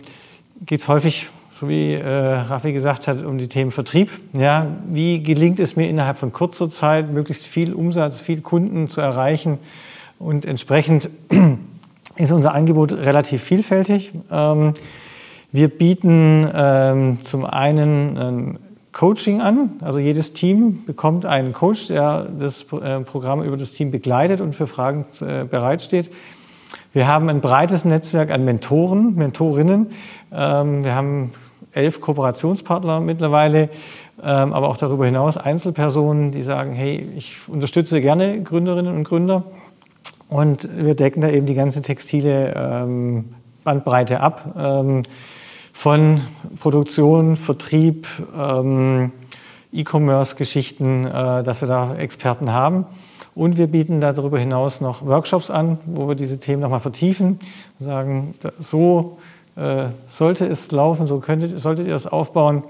geht 0.66 0.80
es 0.80 0.88
häufig, 0.88 1.28
wie 1.68 1.94
äh, 1.94 2.06
Raffi 2.06 2.72
gesagt 2.72 3.08
hat, 3.08 3.24
um 3.24 3.38
die 3.38 3.48
Themen 3.48 3.70
Vertrieb. 3.70 4.10
Ja, 4.32 4.66
wie 4.88 5.22
gelingt 5.22 5.60
es 5.60 5.76
mir 5.76 5.88
innerhalb 5.88 6.18
von 6.18 6.32
kurzer 6.32 6.70
Zeit, 6.70 7.12
möglichst 7.12 7.46
viel 7.46 7.72
Umsatz, 7.72 8.20
viel 8.20 8.40
Kunden 8.40 8.88
zu 8.88 9.00
erreichen? 9.00 9.58
Und 10.18 10.44
entsprechend 10.44 11.10
ist 12.16 12.32
unser 12.32 12.54
Angebot 12.54 12.92
relativ 12.92 13.42
vielfältig. 13.42 14.12
Ähm, 14.30 14.74
wir 15.50 15.68
bieten 15.68 16.48
ähm, 16.54 17.18
zum 17.22 17.44
einen 17.44 18.16
ein 18.16 18.58
Coaching 18.92 19.40
an. 19.40 19.70
Also 19.80 19.98
jedes 19.98 20.32
Team 20.32 20.84
bekommt 20.84 21.26
einen 21.26 21.52
Coach, 21.52 21.88
der 21.88 22.28
das 22.38 22.66
äh, 22.72 23.00
Programm 23.00 23.42
über 23.42 23.56
das 23.56 23.72
Team 23.72 23.90
begleitet 23.90 24.40
und 24.40 24.54
für 24.54 24.66
Fragen 24.66 25.06
äh, 25.20 25.44
bereitsteht. 25.44 26.10
Wir 26.92 27.06
haben 27.06 27.28
ein 27.30 27.40
breites 27.40 27.84
Netzwerk 27.84 28.30
an 28.30 28.44
Mentoren, 28.44 29.14
Mentorinnen. 29.14 29.88
Ähm, 30.30 30.84
wir 30.84 30.94
haben 30.94 31.32
elf 31.72 32.00
Kooperationspartner 32.00 33.00
mittlerweile, 33.00 33.68
ähm, 34.22 34.52
aber 34.52 34.68
auch 34.68 34.76
darüber 34.76 35.06
hinaus 35.06 35.36
Einzelpersonen, 35.36 36.30
die 36.30 36.42
sagen, 36.42 36.72
hey, 36.72 37.06
ich 37.16 37.36
unterstütze 37.48 38.00
gerne 38.00 38.42
Gründerinnen 38.42 38.94
und 38.94 39.04
Gründer. 39.04 39.44
Und 40.28 40.68
wir 40.76 40.94
decken 40.94 41.20
da 41.20 41.28
eben 41.28 41.46
die 41.46 41.54
ganze 41.54 41.82
textile 41.82 42.54
ähm, 42.56 43.34
Bandbreite 43.64 44.20
ab. 44.20 44.54
Ähm, 44.56 45.02
von 45.74 46.20
Produktion, 46.60 47.36
Vertrieb, 47.36 48.06
E-Commerce-Geschichten, 49.72 51.06
äh, 51.06 51.42
dass 51.42 51.62
wir 51.62 51.68
da 51.68 51.96
Experten 51.96 52.52
haben. 52.52 52.86
Und 53.34 53.56
wir 53.56 53.66
bieten 53.66 54.00
darüber 54.00 54.38
hinaus 54.38 54.82
noch 54.82 55.04
Workshops 55.06 55.50
an, 55.50 55.78
wo 55.86 56.06
wir 56.08 56.14
diese 56.14 56.38
Themen 56.38 56.60
nochmal 56.60 56.80
vertiefen 56.80 57.40
und 57.78 57.86
sagen, 57.86 58.34
so 58.58 59.18
äh, 59.56 59.86
sollte 60.06 60.46
es 60.46 60.70
laufen, 60.72 61.06
so 61.06 61.18
könntet, 61.18 61.60
solltet 61.60 61.86
ihr 61.86 61.92
das 61.92 62.06
aufbauen. 62.06 62.64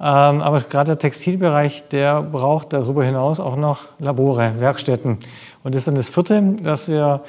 Ähm, 0.00 0.42
aber 0.42 0.60
gerade 0.60 0.92
der 0.92 0.98
Textilbereich, 0.98 1.88
der 1.88 2.22
braucht 2.22 2.72
darüber 2.72 3.04
hinaus 3.04 3.40
auch 3.40 3.56
noch 3.56 3.86
Labore, 3.98 4.54
Werkstätten. 4.58 5.18
Und 5.62 5.74
das 5.74 5.82
ist 5.82 5.88
dann 5.88 5.94
das 5.94 6.08
vierte, 6.08 6.42
dass 6.62 6.88
wir 6.88 7.22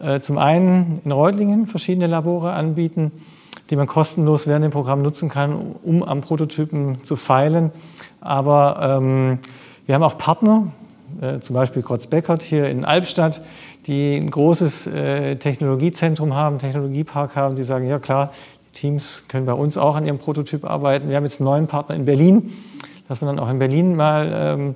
äh, 0.00 0.20
zum 0.20 0.38
einen 0.38 1.00
in 1.04 1.12
Reutlingen 1.12 1.66
verschiedene 1.66 2.06
Labore 2.06 2.52
anbieten, 2.52 3.12
die 3.70 3.76
man 3.76 3.86
kostenlos 3.86 4.46
während 4.46 4.64
dem 4.64 4.70
Programm 4.70 5.02
nutzen 5.02 5.28
kann, 5.28 5.76
um 5.82 6.02
am 6.02 6.20
Prototypen 6.20 7.02
zu 7.04 7.16
feilen. 7.16 7.70
Aber 8.20 8.98
ähm, 9.00 9.38
wir 9.86 9.94
haben 9.94 10.02
auch 10.02 10.16
Partner, 10.16 10.68
zum 11.40 11.54
Beispiel 11.54 11.82
Grotz-Beckert 11.82 12.42
hier 12.42 12.68
in 12.68 12.84
Albstadt, 12.84 13.42
die 13.86 14.16
ein 14.16 14.30
großes 14.30 14.86
äh, 14.86 15.36
Technologiezentrum 15.36 16.34
haben, 16.34 16.58
Technologiepark 16.58 17.36
haben, 17.36 17.56
die 17.56 17.62
sagen, 17.62 17.86
ja 17.88 17.98
klar, 17.98 18.32
die 18.68 18.78
Teams 18.78 19.24
können 19.28 19.46
bei 19.46 19.54
uns 19.54 19.76
auch 19.76 19.96
an 19.96 20.06
ihrem 20.06 20.18
Prototyp 20.18 20.64
arbeiten. 20.64 21.08
Wir 21.08 21.16
haben 21.16 21.24
jetzt 21.24 21.40
einen 21.40 21.46
neuen 21.46 21.66
Partner 21.66 21.96
in 21.96 22.04
Berlin, 22.04 22.52
dass 23.08 23.20
man 23.20 23.36
dann 23.36 23.44
auch 23.44 23.50
in 23.50 23.58
Berlin 23.58 23.96
mal 23.96 24.30
ähm, 24.32 24.74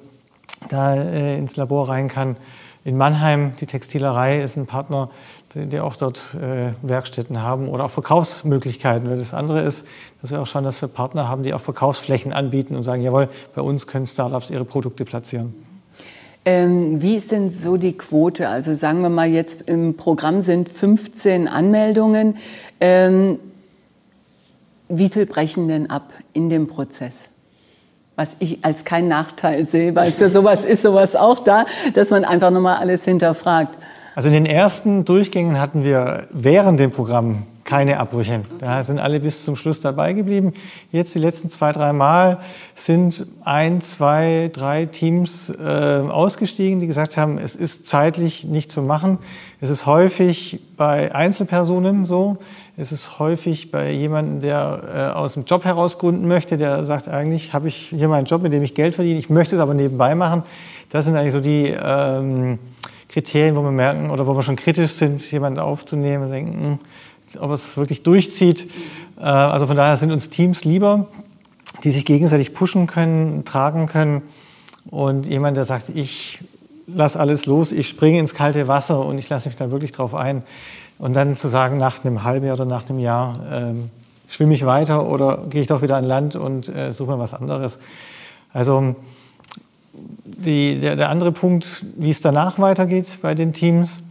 da 0.69 0.95
äh, 0.95 1.38
ins 1.38 1.57
Labor 1.57 1.88
rein 1.88 2.09
kann. 2.09 2.37
In 2.85 2.97
Mannheim, 2.97 3.55
die 3.61 3.66
Textilerei 3.66 4.40
ist 4.40 4.57
ein 4.57 4.66
Partner, 4.66 5.11
die 5.55 5.81
auch 5.81 5.97
dort 5.97 6.35
äh, 6.35 6.73
Werkstätten 6.83 7.43
haben 7.43 7.69
oder 7.69 7.85
auch 7.85 7.90
Verkaufsmöglichkeiten. 7.90 9.11
Weil 9.11 9.19
das 9.19 9.35
andere 9.35 9.62
ist, 9.62 9.87
dass 10.21 10.31
wir 10.31 10.40
auch 10.40 10.47
schauen, 10.47 10.62
dass 10.62 10.81
wir 10.83 10.88
Partner 10.88 11.28
haben, 11.28 11.43
die 11.43 11.52
auch 11.52 11.61
Verkaufsflächen 11.61 12.33
anbieten 12.33 12.76
und 12.76 12.85
sagen, 12.85 13.02
jawohl, 13.02 13.28
bei 13.57 13.62
uns 13.62 13.88
können 13.88 14.07
Startups 14.07 14.50
ihre 14.50 14.64
Produkte 14.64 15.05
platzieren. 15.05 15.65
Ähm, 16.46 17.02
wie 17.02 17.16
ist 17.16 17.32
denn 17.32 17.50
so 17.50 17.76
die 17.76 17.98
Quote? 17.98 18.48
Also 18.48 18.72
sagen 18.72 19.02
wir 19.02 19.11
mal 19.11 19.28
jetzt 19.28 19.68
im 19.68 19.96
Programm 19.96 20.40
sind 20.40 20.68
15 20.68 21.48
Anmeldungen. 21.48 22.37
Ähm, 22.80 23.38
wie 24.88 25.09
viel 25.09 25.26
brechen 25.26 25.68
denn 25.68 25.90
ab 25.90 26.12
in 26.32 26.48
dem 26.48 26.68
Prozess? 26.68 27.30
was 28.18 28.37
ich 28.38 28.64
als 28.64 28.85
keinen 28.85 29.09
Nachteil 29.09 29.64
sehe, 29.64 29.94
weil 29.94 30.11
für 30.11 30.30
sowas 30.30 30.64
ist 30.64 30.80
sowas 30.82 31.14
auch 31.14 31.38
da, 31.38 31.66
dass 31.94 32.11
man 32.11 32.24
einfach 32.24 32.50
nochmal 32.50 32.78
alles 32.78 33.04
hinterfragt. 33.04 33.76
Also 34.14 34.28
in 34.28 34.32
den 34.32 34.46
ersten 34.46 35.04
Durchgängen 35.04 35.61
hatten 35.61 35.85
wir 35.85 36.26
während 36.30 36.80
dem 36.80 36.90
Programm 36.90 37.42
keine 37.66 37.98
Abbrüche. 37.98 38.42
Da 38.61 38.83
sind 38.83 38.98
alle 38.98 39.20
bis 39.20 39.44
zum 39.44 39.57
Schluss 39.57 39.81
dabei 39.81 40.14
geblieben. 40.14 40.55
Jetzt 40.92 41.14
die 41.14 41.18
letzten 41.18 41.50
zwei, 41.50 41.72
drei 41.72 41.92
Mal 41.92 42.38
sind 42.74 43.26
ein, 43.44 43.81
zwei, 43.81 44.50
drei 44.52 44.87
Teams 44.87 45.50
äh, 45.50 46.02
ausgestiegen, 46.09 46.81
die 46.81 46.87
gesagt 46.87 47.16
haben, 47.18 47.37
es 47.37 47.57
ist 47.57 47.87
zeitlich 47.87 48.44
nicht 48.44 48.70
zu 48.70 48.81
machen. 48.81 49.18
Es 49.61 49.68
ist 49.68 49.85
häufig 49.85 50.61
bei 50.76 51.14
Einzelpersonen 51.14 52.05
so. 52.05 52.38
Es 52.76 52.92
ist 52.92 53.18
häufig 53.18 53.70
bei 53.70 53.90
jemandem, 53.90 54.40
der 54.40 55.12
äh, 55.14 55.18
aus 55.18 55.35
dem 55.35 55.44
Job 55.44 55.64
heraus 55.64 55.98
gründen 55.98 56.29
möchte, 56.29 56.57
der 56.57 56.85
sagt, 56.85 57.09
eigentlich 57.09 57.52
habe 57.52 57.68
ich 57.68 57.88
hier 57.88 58.09
meinen 58.09 58.26
Job, 58.26 58.42
mit 58.42 58.52
dem 58.52 58.62
ich 58.62 58.74
Geld 58.74 58.94
verdiene, 58.94 59.18
ich 59.18 59.29
möchte 59.29 59.57
es 59.57 59.61
aber 59.61 59.74
nebenbei 59.74 60.14
machen. 60.14 60.44
Das 60.90 61.05
sind 61.05 61.16
eigentlich 61.16 61.33
so 61.33 61.40
die... 61.40 61.74
Ähm, 61.79 62.59
Kriterien, 63.09 63.57
wo 63.57 63.62
wir 63.62 63.70
merken 63.70 64.11
oder 64.11 64.26
wo 64.26 64.35
wir 64.35 64.42
schon 64.42 64.57
kritisch 64.57 64.90
sind, 64.90 65.31
jemanden 65.31 65.59
aufzunehmen 65.59 66.24
und 66.24 66.31
denken, 66.31 66.52
hm, 66.52 66.79
ob 67.38 67.50
es 67.50 67.76
wirklich 67.76 68.02
durchzieht. 68.02 68.70
Äh, 69.18 69.22
also 69.22 69.66
von 69.66 69.76
daher 69.76 69.96
sind 69.96 70.12
uns 70.12 70.30
Teams 70.30 70.64
lieber, 70.64 71.06
die 71.84 71.90
sich 71.90 72.04
gegenseitig 72.04 72.54
pushen 72.54 72.86
können, 72.86 73.44
tragen 73.44 73.86
können. 73.86 74.22
Und 74.90 75.26
jemand, 75.26 75.56
der 75.56 75.64
sagt, 75.64 75.88
ich 75.88 76.40
lasse 76.86 77.18
alles 77.18 77.46
los, 77.46 77.72
ich 77.72 77.88
springe 77.88 78.18
ins 78.18 78.34
kalte 78.34 78.68
Wasser 78.68 79.04
und 79.04 79.18
ich 79.18 79.28
lasse 79.28 79.48
mich 79.48 79.56
da 79.56 79.70
wirklich 79.70 79.92
drauf 79.92 80.14
ein. 80.14 80.42
Und 80.98 81.14
dann 81.14 81.36
zu 81.36 81.48
sagen, 81.48 81.76
nach 81.78 82.04
einem 82.04 82.24
halben 82.24 82.46
Jahr 82.46 82.54
oder 82.54 82.64
nach 82.64 82.88
einem 82.88 83.00
Jahr 83.00 83.38
ähm, 83.50 83.90
schwimme 84.28 84.54
ich 84.54 84.64
weiter 84.64 85.06
oder 85.06 85.44
gehe 85.50 85.60
ich 85.60 85.66
doch 85.66 85.82
wieder 85.82 85.96
an 85.96 86.04
Land 86.04 86.36
und 86.36 86.68
äh, 86.68 86.92
suche 86.92 87.12
mir 87.12 87.18
was 87.18 87.34
anderes. 87.34 87.78
Also 88.52 88.94
die, 89.92 90.80
der, 90.80 90.96
der, 90.96 91.10
andere 91.10 91.32
Punkt, 91.32 91.84
wie 91.96 92.10
es 92.10 92.20
danach 92.20 92.58
weitergeht 92.58 93.18
bei 93.22 93.34
den 93.34 93.52
Teams. 93.52 94.02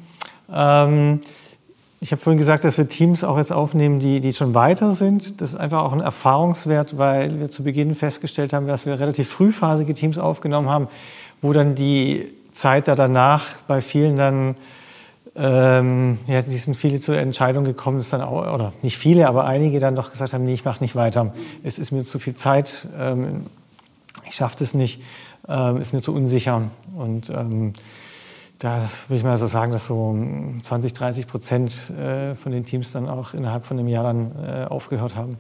Ähm, 0.54 1.22
ich 2.06 2.12
habe 2.12 2.22
vorhin 2.22 2.38
gesagt, 2.38 2.64
dass 2.64 2.78
wir 2.78 2.88
Teams 2.88 3.24
auch 3.24 3.36
jetzt 3.36 3.52
aufnehmen, 3.52 4.00
die, 4.00 4.22
die 4.22 4.32
schon 4.32 4.54
weiter 4.54 4.92
sind. 4.92 5.42
Das 5.42 5.54
ist 5.54 5.56
einfach 5.56 5.82
auch 5.82 5.92
ein 5.92 6.02
Erfahrungswert, 6.02 7.00
weil 7.00 7.40
wir 7.40 7.50
zu 7.50 7.64
Beginn 7.64 7.96
festgestellt 7.96 8.54
haben, 8.54 8.68
dass 8.68 8.86
wir 8.86 9.00
relativ 9.00 9.28
frühphasige 9.28 9.96
Teams 9.96 10.20
aufgenommen 10.20 10.70
haben, 10.70 10.88
wo 11.42 11.52
dann 11.52 11.74
die 11.74 12.32
Zeit 12.52 12.88
da 12.88 12.94
danach 12.94 13.48
bei 13.68 13.82
vielen 13.82 14.18
dann, 14.18 14.56
ähm, 15.36 16.20
ja, 16.28 16.44
die 16.44 16.58
sind 16.60 16.78
viele 16.78 17.00
zur 17.00 17.18
Entscheidung 17.18 17.64
gekommen, 17.64 17.98
ist 17.98 18.14
dann 18.14 18.22
auch, 18.22 18.54
oder 18.54 18.72
nicht 18.84 19.00
viele, 19.00 19.28
aber 19.28 19.46
einige 19.46 19.80
dann 19.80 19.96
doch 19.96 20.12
gesagt 20.12 20.34
haben, 20.34 20.46
nee, 20.46 20.54
ich 20.54 20.64
mache 20.64 20.84
nicht 20.84 20.96
weiter. 20.96 21.34
Es 21.64 21.80
ist 21.80 21.92
mir 21.92 22.04
zu 22.04 22.20
viel 22.20 22.36
Zeit, 22.36 22.88
ähm, 23.00 23.48
ich 24.28 24.36
schaffe 24.36 24.58
das 24.60 24.76
nicht 24.76 25.02
ähm, 25.48 25.82
ist 25.82 25.94
mir 25.94 26.02
zu 26.02 26.14
unsicher. 26.14 26.70
Und 26.96 27.30
ähm, 27.30 27.74
da 28.60 28.82
würde 29.08 29.18
ich 29.18 29.24
mal 29.24 29.38
so 29.38 29.48
sagen, 29.48 29.72
dass 29.72 29.88
so 29.88 30.16
20, 30.62 30.94
30 30.94 31.28
Prozent 31.28 31.90
äh, 31.92 32.36
von 32.36 32.52
den 32.52 32.66
Teams 32.66 32.92
dann 32.92 33.10
auch 33.10 33.34
innerhalb 33.34 33.66
von 33.66 33.78
einem 33.78 33.88
Jahr 33.88 34.04
dann 34.04 34.32
äh, 34.36 34.66
aufgehört 34.66 35.16
haben. 35.16 35.38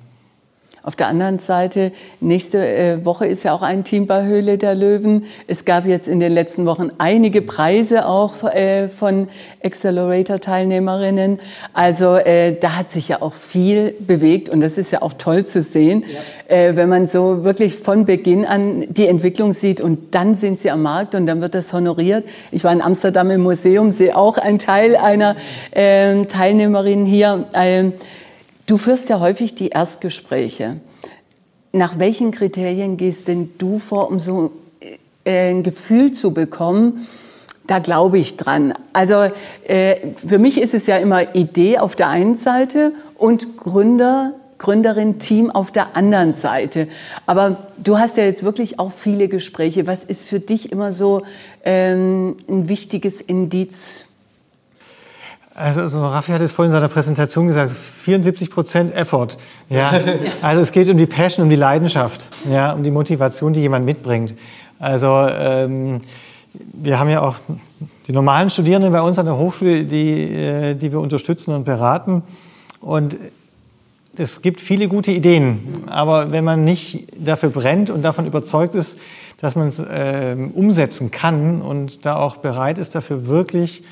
Auf 0.86 0.95
der 0.95 1.08
anderen 1.08 1.39
Seite, 1.39 1.91
nächste 2.21 2.60
äh, 2.60 3.04
Woche 3.04 3.26
ist 3.26 3.41
ja 3.41 3.54
auch 3.54 3.63
ein 3.63 3.84
Team 3.84 4.06
bei 4.06 4.24
Höhle 4.24 4.60
der 4.60 4.76
Löwen. 4.76 5.26
Es 5.48 5.65
gab 5.65 5.88
jetzt 5.88 6.08
in 6.08 6.19
den 6.19 6.32
letzten 6.32 6.67
Wochen 6.67 6.91
einige 7.00 7.41
Preise 7.41 8.08
auch 8.08 8.43
äh, 8.43 8.88
von 8.88 9.28
Accelerator-Teilnehmerinnen. 9.63 11.39
Also 11.74 12.17
äh, 12.17 12.56
da 12.60 12.76
hat 12.76 12.91
sich 12.91 13.08
ja 13.08 13.24
auch 13.24 13.34
viel 13.34 13.95
bewegt 14.00 14.48
und 14.48 14.62
das 14.62 14.78
ist 14.78 14.91
ja 14.91 15.02
auch 15.02 15.13
toll 15.13 15.43
zu 15.43 15.63
sehen, 15.63 16.04
ja. 16.48 16.76
wenn 16.76 16.88
man 16.88 17.08
so 17.08 17.43
wirklich 17.43 17.74
von 17.74 18.06
Beginn 18.06 18.45
an 18.45 18.86
die 18.88 19.08
Entwicklung 19.08 19.54
sieht 19.54 19.82
und 19.82 20.13
dann 20.13 20.36
sind 20.36 20.60
sie 20.60 20.69
am 20.69 20.84
Markt 20.84 21.15
und 21.15 21.26
dann 21.26 21.41
wird 21.41 21.56
das 21.56 21.74
honoriert. 21.74 22.26
Ich 22.52 22.63
war 22.63 22.71
in 22.71 22.84
Amsterdam 22.84 23.32
im 23.32 23.41
Museum, 23.41 23.91
sehe 23.91 24.15
auch 24.15 24.38
einen 24.38 24.60
Teil 24.60 24.95
einer 24.95 25.36
ähm, 25.74 26.28
Teilnehmerin 26.28 27.08
hier. 27.08 27.48
Du 28.65 28.78
führst 28.78 29.10
ja 29.10 29.19
häufig 29.19 29.54
die 29.54 29.69
Erstgespräche. 29.69 30.78
Nach 31.71 31.99
welchen 31.99 32.32
Kriterien 32.32 32.97
gehst 32.97 33.28
denn 33.28 33.51
du 33.60 33.78
vor, 33.78 34.10
um 34.10 34.19
so 34.19 34.54
äh, 35.23 35.51
ein 35.51 35.62
Gefühl 35.62 36.12
zu 36.13 36.34
bekommen, 36.34 37.06
da 37.67 37.80
glaube 37.80 38.17
ich 38.17 38.38
dran. 38.38 38.73
Also 38.93 39.30
äh, 39.67 39.97
für 40.15 40.39
mich 40.39 40.60
ist 40.60 40.73
es 40.73 40.88
ja 40.88 40.97
immer 40.97 41.36
Idee 41.36 41.78
auf 41.78 41.95
der 41.95 42.10
einen 42.10 42.36
Seite 42.36 42.91
und 43.17 43.58
Gründer, 43.58 44.34
Gründerin, 44.58 45.19
Team 45.19 45.51
auf 45.51 45.71
der 45.71 45.95
anderen 45.95 46.34
Seite. 46.34 46.88
Aber 47.28 47.67
du 47.78 47.99
hast 47.99 48.17
ja 48.17 48.23
jetzt 48.23 48.43
wirklich 48.43 48.80
auch 48.80 48.91
viele 48.91 49.28
Gespräche. 49.28 49.86
Was 49.86 50.04
ist 50.04 50.28
für 50.28 50.39
dich 50.39 50.71
immer 50.71 50.91
so 50.91 51.23
ähm, 51.63 52.38
ein 52.47 52.67
wichtiges 52.67 53.21
Indiz? 53.21 54.06
Also, 55.58 55.82
also 55.82 56.06
Raffi 56.06 56.34
hat 56.34 56.41
es 56.41 56.52
vorhin 56.52 56.70
in 56.70 56.74
seiner 56.74 56.89
Präsentation 56.89 57.48
gesagt, 57.48 57.72
74 57.72 58.50
Prozent 58.50 58.94
Effort. 58.94 59.38
Ja? 59.70 59.94
Also 60.41 60.62
es 60.62 60.74
geht 60.74 60.89
um 60.89 60.98
die 60.98 61.06
Passion, 61.06 61.44
um 61.44 61.50
die 61.50 61.56
Leidenschaft, 61.56 62.28
ja? 62.52 62.74
um 62.74 62.84
die 62.84 62.91
Motivation, 62.91 63.54
die 63.54 63.62
jemand 63.62 63.86
mitbringt. 63.86 64.36
Also 64.80 65.08
ähm, 65.08 66.02
wir 66.54 67.00
haben 67.00 67.10
ja 67.10 67.22
auch 67.22 67.38
die 68.08 68.12
normalen 68.12 68.50
Studierenden 68.50 68.91
bei 68.91 69.02
uns 69.02 69.18
an 69.18 69.26
der 69.26 69.38
Hochschule, 69.38 69.86
die, 69.86 70.24
äh, 70.24 70.76
die 70.76 70.91
wir 70.91 71.00
unterstützen 71.00 71.54
und 71.56 71.63
beraten. 71.63 72.24
Und 72.82 73.15
es 74.18 74.41
gibt 74.41 74.60
viele 74.60 74.89
gute 74.89 75.12
Ideen, 75.12 75.84
aber 75.88 76.34
wenn 76.34 76.44
man 76.44 76.65
nicht 76.65 77.08
dafür 77.18 77.50
brennt 77.50 77.89
und 77.89 78.02
davon 78.02 78.26
überzeugt 78.26 78.76
ist, 78.76 79.00
dass 79.39 79.56
man 79.56 79.70
es 79.70 79.80
äh, 79.80 80.36
umsetzen 80.54 81.12
kann 81.12 81.62
und 81.62 82.06
da 82.06 82.18
auch 82.18 82.38
bereit 82.38 82.78
ist, 82.78 82.94
dafür 82.94 83.28
wirklich 83.28 83.84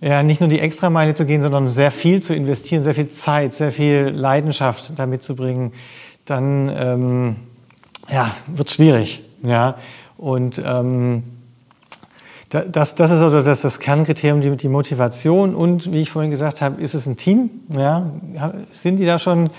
ja, 0.00 0.22
nicht 0.22 0.40
nur 0.40 0.48
die 0.48 0.60
Extrameile 0.60 1.14
zu 1.14 1.26
gehen, 1.26 1.42
sondern 1.42 1.68
sehr 1.68 1.90
viel 1.90 2.22
zu 2.22 2.34
investieren, 2.34 2.82
sehr 2.82 2.94
viel 2.94 3.08
Zeit, 3.08 3.52
sehr 3.52 3.72
viel 3.72 4.12
Leidenschaft 4.14 4.92
damit 4.96 5.22
zu 5.22 5.34
bringen, 5.34 5.72
dann 6.24 6.70
ähm, 6.74 7.36
ja, 8.08 8.30
wird 8.46 8.68
es 8.68 8.74
schwierig. 8.74 9.22
Ja? 9.42 9.76
Und 10.16 10.60
ähm, 10.64 11.24
das, 12.48 12.94
das 12.94 13.10
ist 13.10 13.20
also 13.20 13.42
das, 13.42 13.60
das 13.60 13.78
Kernkriterium, 13.78 14.40
die, 14.40 14.56
die, 14.56 14.68
Motivation. 14.68 15.54
Und 15.54 15.92
wie 15.92 16.00
ich 16.00 16.10
vorhin 16.10 16.30
gesagt 16.30 16.62
habe, 16.62 16.80
ist 16.80 16.94
es 16.94 17.06
ein 17.06 17.16
Team? 17.16 17.50
Ja? 17.68 18.10
Sind 18.70 18.98
die 18.98 19.04
da 19.04 19.18
schon 19.18 19.50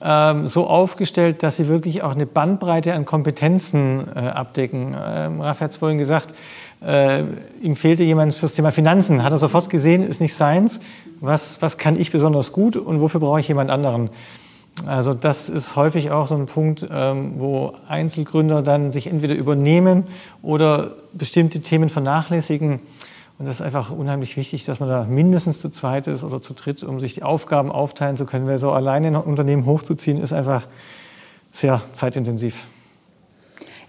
ähm, 0.00 0.46
so 0.46 0.66
aufgestellt, 0.66 1.42
dass 1.42 1.56
sie 1.56 1.66
wirklich 1.66 2.02
auch 2.02 2.14
eine 2.14 2.26
Bandbreite 2.26 2.94
an 2.94 3.04
Kompetenzen 3.04 4.06
äh, 4.14 4.20
abdecken? 4.20 4.94
Ähm, 4.98 5.40
Raf 5.40 5.60
hat 5.60 5.72
es 5.72 5.78
vorhin 5.78 5.98
gesagt, 5.98 6.34
äh, 6.82 7.22
ihm 7.60 7.76
fehlte 7.76 8.04
jemand 8.04 8.34
fürs 8.34 8.54
Thema 8.54 8.70
Finanzen. 8.70 9.22
Hat 9.22 9.32
er 9.32 9.38
sofort 9.38 9.70
gesehen, 9.70 10.02
ist 10.02 10.20
nicht 10.20 10.34
seins. 10.34 10.80
Was, 11.20 11.60
was 11.60 11.76
kann 11.76 12.00
ich 12.00 12.10
besonders 12.10 12.52
gut 12.52 12.76
und 12.76 13.00
wofür 13.00 13.20
brauche 13.20 13.40
ich 13.40 13.48
jemand 13.48 13.70
anderen? 13.70 14.10
Also 14.86 15.12
das 15.14 15.48
ist 15.48 15.76
häufig 15.76 16.10
auch 16.10 16.26
so 16.26 16.36
ein 16.36 16.46
Punkt, 16.46 16.86
ähm, 16.90 17.34
wo 17.36 17.74
Einzelgründer 17.88 18.62
dann 18.62 18.92
sich 18.92 19.08
entweder 19.08 19.34
übernehmen 19.34 20.04
oder 20.42 20.92
bestimmte 21.12 21.60
Themen 21.60 21.88
vernachlässigen. 21.88 22.80
Und 23.38 23.46
das 23.46 23.56
ist 23.56 23.62
einfach 23.62 23.90
unheimlich 23.90 24.36
wichtig, 24.36 24.64
dass 24.64 24.80
man 24.80 24.88
da 24.88 25.04
mindestens 25.04 25.60
zu 25.60 25.70
zweit 25.70 26.06
ist 26.06 26.24
oder 26.24 26.40
zu 26.40 26.54
dritt, 26.54 26.82
um 26.82 27.00
sich 27.00 27.14
die 27.14 27.22
Aufgaben 27.22 27.70
aufteilen 27.72 28.16
zu 28.16 28.26
können. 28.26 28.46
Weil 28.46 28.58
so 28.58 28.70
alleine 28.70 29.08
ein 29.08 29.16
Unternehmen 29.16 29.66
hochzuziehen, 29.66 30.18
ist 30.18 30.32
einfach 30.32 30.66
sehr 31.50 31.80
zeitintensiv. 31.92 32.64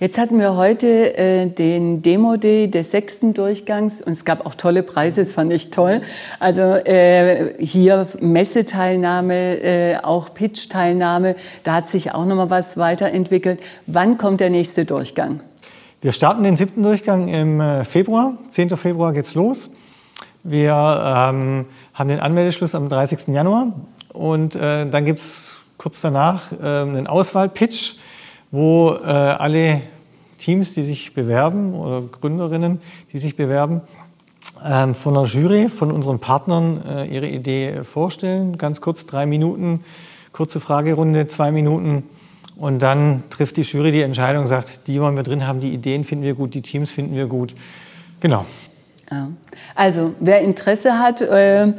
Jetzt 0.02 0.18
hatten 0.18 0.40
wir 0.40 0.56
heute 0.56 1.16
äh, 1.16 1.46
den 1.46 2.02
Demo-Day 2.02 2.72
des 2.72 2.90
sechsten 2.90 3.36
Durchgangs 3.36 4.02
und 4.02 4.14
es 4.14 4.26
gab 4.26 4.48
auch 4.48 4.56
tolle 4.56 4.82
Preise, 4.82 5.22
das 5.22 5.34
fand 5.34 5.54
ich 5.54 5.70
toll. 5.70 6.02
Also 6.40 6.64
äh, 6.64 7.54
hier 7.64 8.08
Messeteilnahme, 8.20 9.62
äh, 9.62 9.98
auch 10.02 10.34
Pitch-Teilnahme, 10.34 11.36
da 11.62 11.76
hat 11.76 11.88
sich 11.88 12.16
auch 12.16 12.26
nochmal 12.26 12.50
was 12.50 12.78
weiterentwickelt. 12.78 13.62
Wann 13.86 14.18
kommt 14.18 14.40
der 14.40 14.50
nächste 14.50 14.86
Durchgang? 14.86 15.42
Wir 16.02 16.14
starten 16.14 16.42
den 16.42 16.56
siebten 16.56 16.82
Durchgang 16.82 17.28
im 17.28 17.62
äh, 17.62 17.86
Februar, 17.86 18.40
10. 18.50 18.76
Februar 18.78 19.14
geht's 19.14 19.36
los. 19.36 19.70
Wir 20.42 20.72
ähm, 20.74 21.68
haben 21.94 22.10
den 22.10 22.20
Anmeldeschluss 22.20 22.74
am 22.74 22.90
30. 22.90 23.28
Januar 23.28 23.68
und 24.14 24.56
äh, 24.56 24.90
dann 24.90 25.06
gibt's 25.06 25.62
kurz 25.78 26.02
danach 26.02 26.52
äh, 26.54 26.66
einen 26.66 27.06
Auswahl-Pitch 27.06 27.98
wo 28.52 28.94
äh, 28.94 29.08
alle 29.08 29.82
Teams, 30.38 30.74
die 30.74 30.84
sich 30.84 31.14
bewerben 31.14 31.74
oder 31.74 32.02
Gründerinnen, 32.02 32.82
die 33.14 33.20
sich 33.20 33.36
bewerben, 33.36 33.82
ähm, 34.66 34.94
von 34.94 35.14
der 35.14 35.24
Jury, 35.24 35.70
von 35.70 35.92
unseren 35.92 36.20
Partnern 36.20 36.82
äh, 36.86 37.06
ihre 37.06 37.28
Idee 37.28 37.84
vorstellen. 37.84 38.58
Ganz 38.58 38.82
kurz, 38.82 39.06
drei 39.06 39.26
Minuten, 39.26 39.84
kurze 40.32 40.60
Fragerunde, 40.60 41.28
zwei 41.28 41.52
Minuten. 41.52 42.04
Und 42.58 42.80
dann 42.80 43.24
trifft 43.30 43.58
die 43.58 43.62
Jury 43.62 43.92
die 43.92 44.02
Entscheidung, 44.02 44.46
sagt, 44.46 44.88
die 44.88 45.02
wollen 45.02 45.16
wir 45.16 45.24
drin 45.24 45.48
haben, 45.48 45.60
die 45.60 45.74
Ideen 45.74 46.04
finden 46.04 46.24
wir 46.24 46.36
gut, 46.36 46.54
die 46.54 46.62
Teams 46.62 46.92
finden 46.92 47.16
wir 47.16 47.26
gut. 47.26 47.56
Genau. 48.20 48.46
Also, 49.76 50.14
wer 50.20 50.42
Interesse 50.42 51.00
hat, 51.00 51.22
äh 51.22 51.74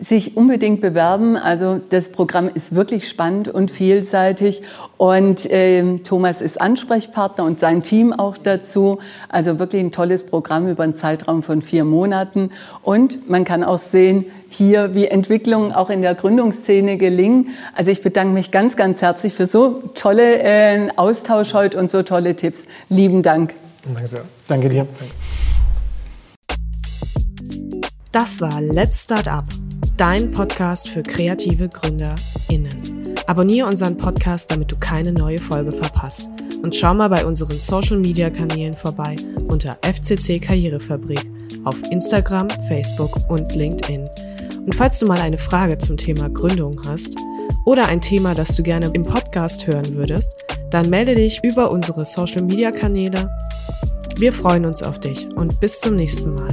sich 0.00 0.36
unbedingt 0.36 0.80
bewerben. 0.80 1.36
Also 1.36 1.78
das 1.90 2.10
Programm 2.10 2.48
ist 2.52 2.74
wirklich 2.74 3.06
spannend 3.06 3.48
und 3.48 3.70
vielseitig 3.70 4.62
und 4.96 5.48
äh, 5.50 5.98
Thomas 5.98 6.40
ist 6.40 6.60
Ansprechpartner 6.60 7.44
und 7.44 7.60
sein 7.60 7.82
Team 7.82 8.12
auch 8.12 8.38
dazu. 8.38 8.98
Also 9.28 9.58
wirklich 9.58 9.82
ein 9.82 9.92
tolles 9.92 10.24
Programm 10.24 10.68
über 10.68 10.82
einen 10.82 10.94
Zeitraum 10.94 11.42
von 11.42 11.60
vier 11.62 11.84
Monaten 11.84 12.50
und 12.82 13.28
man 13.28 13.44
kann 13.44 13.62
auch 13.62 13.78
sehen 13.78 14.24
hier, 14.48 14.94
wie 14.94 15.06
Entwicklungen 15.06 15.72
auch 15.72 15.90
in 15.90 16.02
der 16.02 16.14
Gründungsszene 16.14 16.96
gelingen. 16.96 17.50
Also 17.76 17.90
ich 17.90 18.00
bedanke 18.00 18.32
mich 18.32 18.50
ganz, 18.50 18.76
ganz 18.76 19.02
herzlich 19.02 19.34
für 19.34 19.46
so 19.46 19.82
tolle 19.94 20.42
äh, 20.42 20.88
Austausch 20.96 21.52
heute 21.52 21.78
und 21.78 21.90
so 21.90 22.02
tolle 22.02 22.34
Tipps. 22.34 22.64
Lieben 22.88 23.22
Dank. 23.22 23.54
Danke 23.84 24.06
sehr. 24.06 24.24
Danke 24.48 24.70
dir. 24.70 24.86
Das 28.12 28.40
war 28.40 28.60
Let's 28.60 29.02
Start 29.02 29.28
Up 29.28 29.44
dein 30.00 30.30
Podcast 30.30 30.88
für 30.88 31.02
kreative 31.02 31.68
GründerInnen. 31.68 33.18
Abonniere 33.26 33.68
unseren 33.68 33.98
Podcast, 33.98 34.50
damit 34.50 34.72
du 34.72 34.76
keine 34.76 35.12
neue 35.12 35.38
Folge 35.38 35.72
verpasst. 35.72 36.26
Und 36.62 36.74
schau 36.74 36.94
mal 36.94 37.08
bei 37.08 37.26
unseren 37.26 37.58
Social 37.58 37.98
Media 37.98 38.30
Kanälen 38.30 38.74
vorbei 38.74 39.16
unter 39.48 39.76
FCC 39.82 40.40
Karrierefabrik 40.40 41.30
auf 41.64 41.76
Instagram, 41.90 42.48
Facebook 42.66 43.14
und 43.28 43.54
LinkedIn. 43.54 44.08
Und 44.64 44.74
falls 44.74 44.98
du 45.00 45.06
mal 45.06 45.20
eine 45.20 45.36
Frage 45.36 45.76
zum 45.76 45.98
Thema 45.98 46.30
Gründung 46.30 46.80
hast 46.86 47.18
oder 47.66 47.84
ein 47.84 48.00
Thema, 48.00 48.34
das 48.34 48.56
du 48.56 48.62
gerne 48.62 48.88
im 48.94 49.04
Podcast 49.04 49.66
hören 49.66 49.96
würdest, 49.96 50.34
dann 50.70 50.88
melde 50.88 51.14
dich 51.14 51.44
über 51.44 51.70
unsere 51.70 52.06
Social 52.06 52.40
Media 52.40 52.70
Kanäle. 52.70 53.28
Wir 54.16 54.32
freuen 54.32 54.64
uns 54.64 54.82
auf 54.82 54.98
dich 54.98 55.28
und 55.36 55.60
bis 55.60 55.78
zum 55.78 55.96
nächsten 55.96 56.32
Mal. 56.32 56.52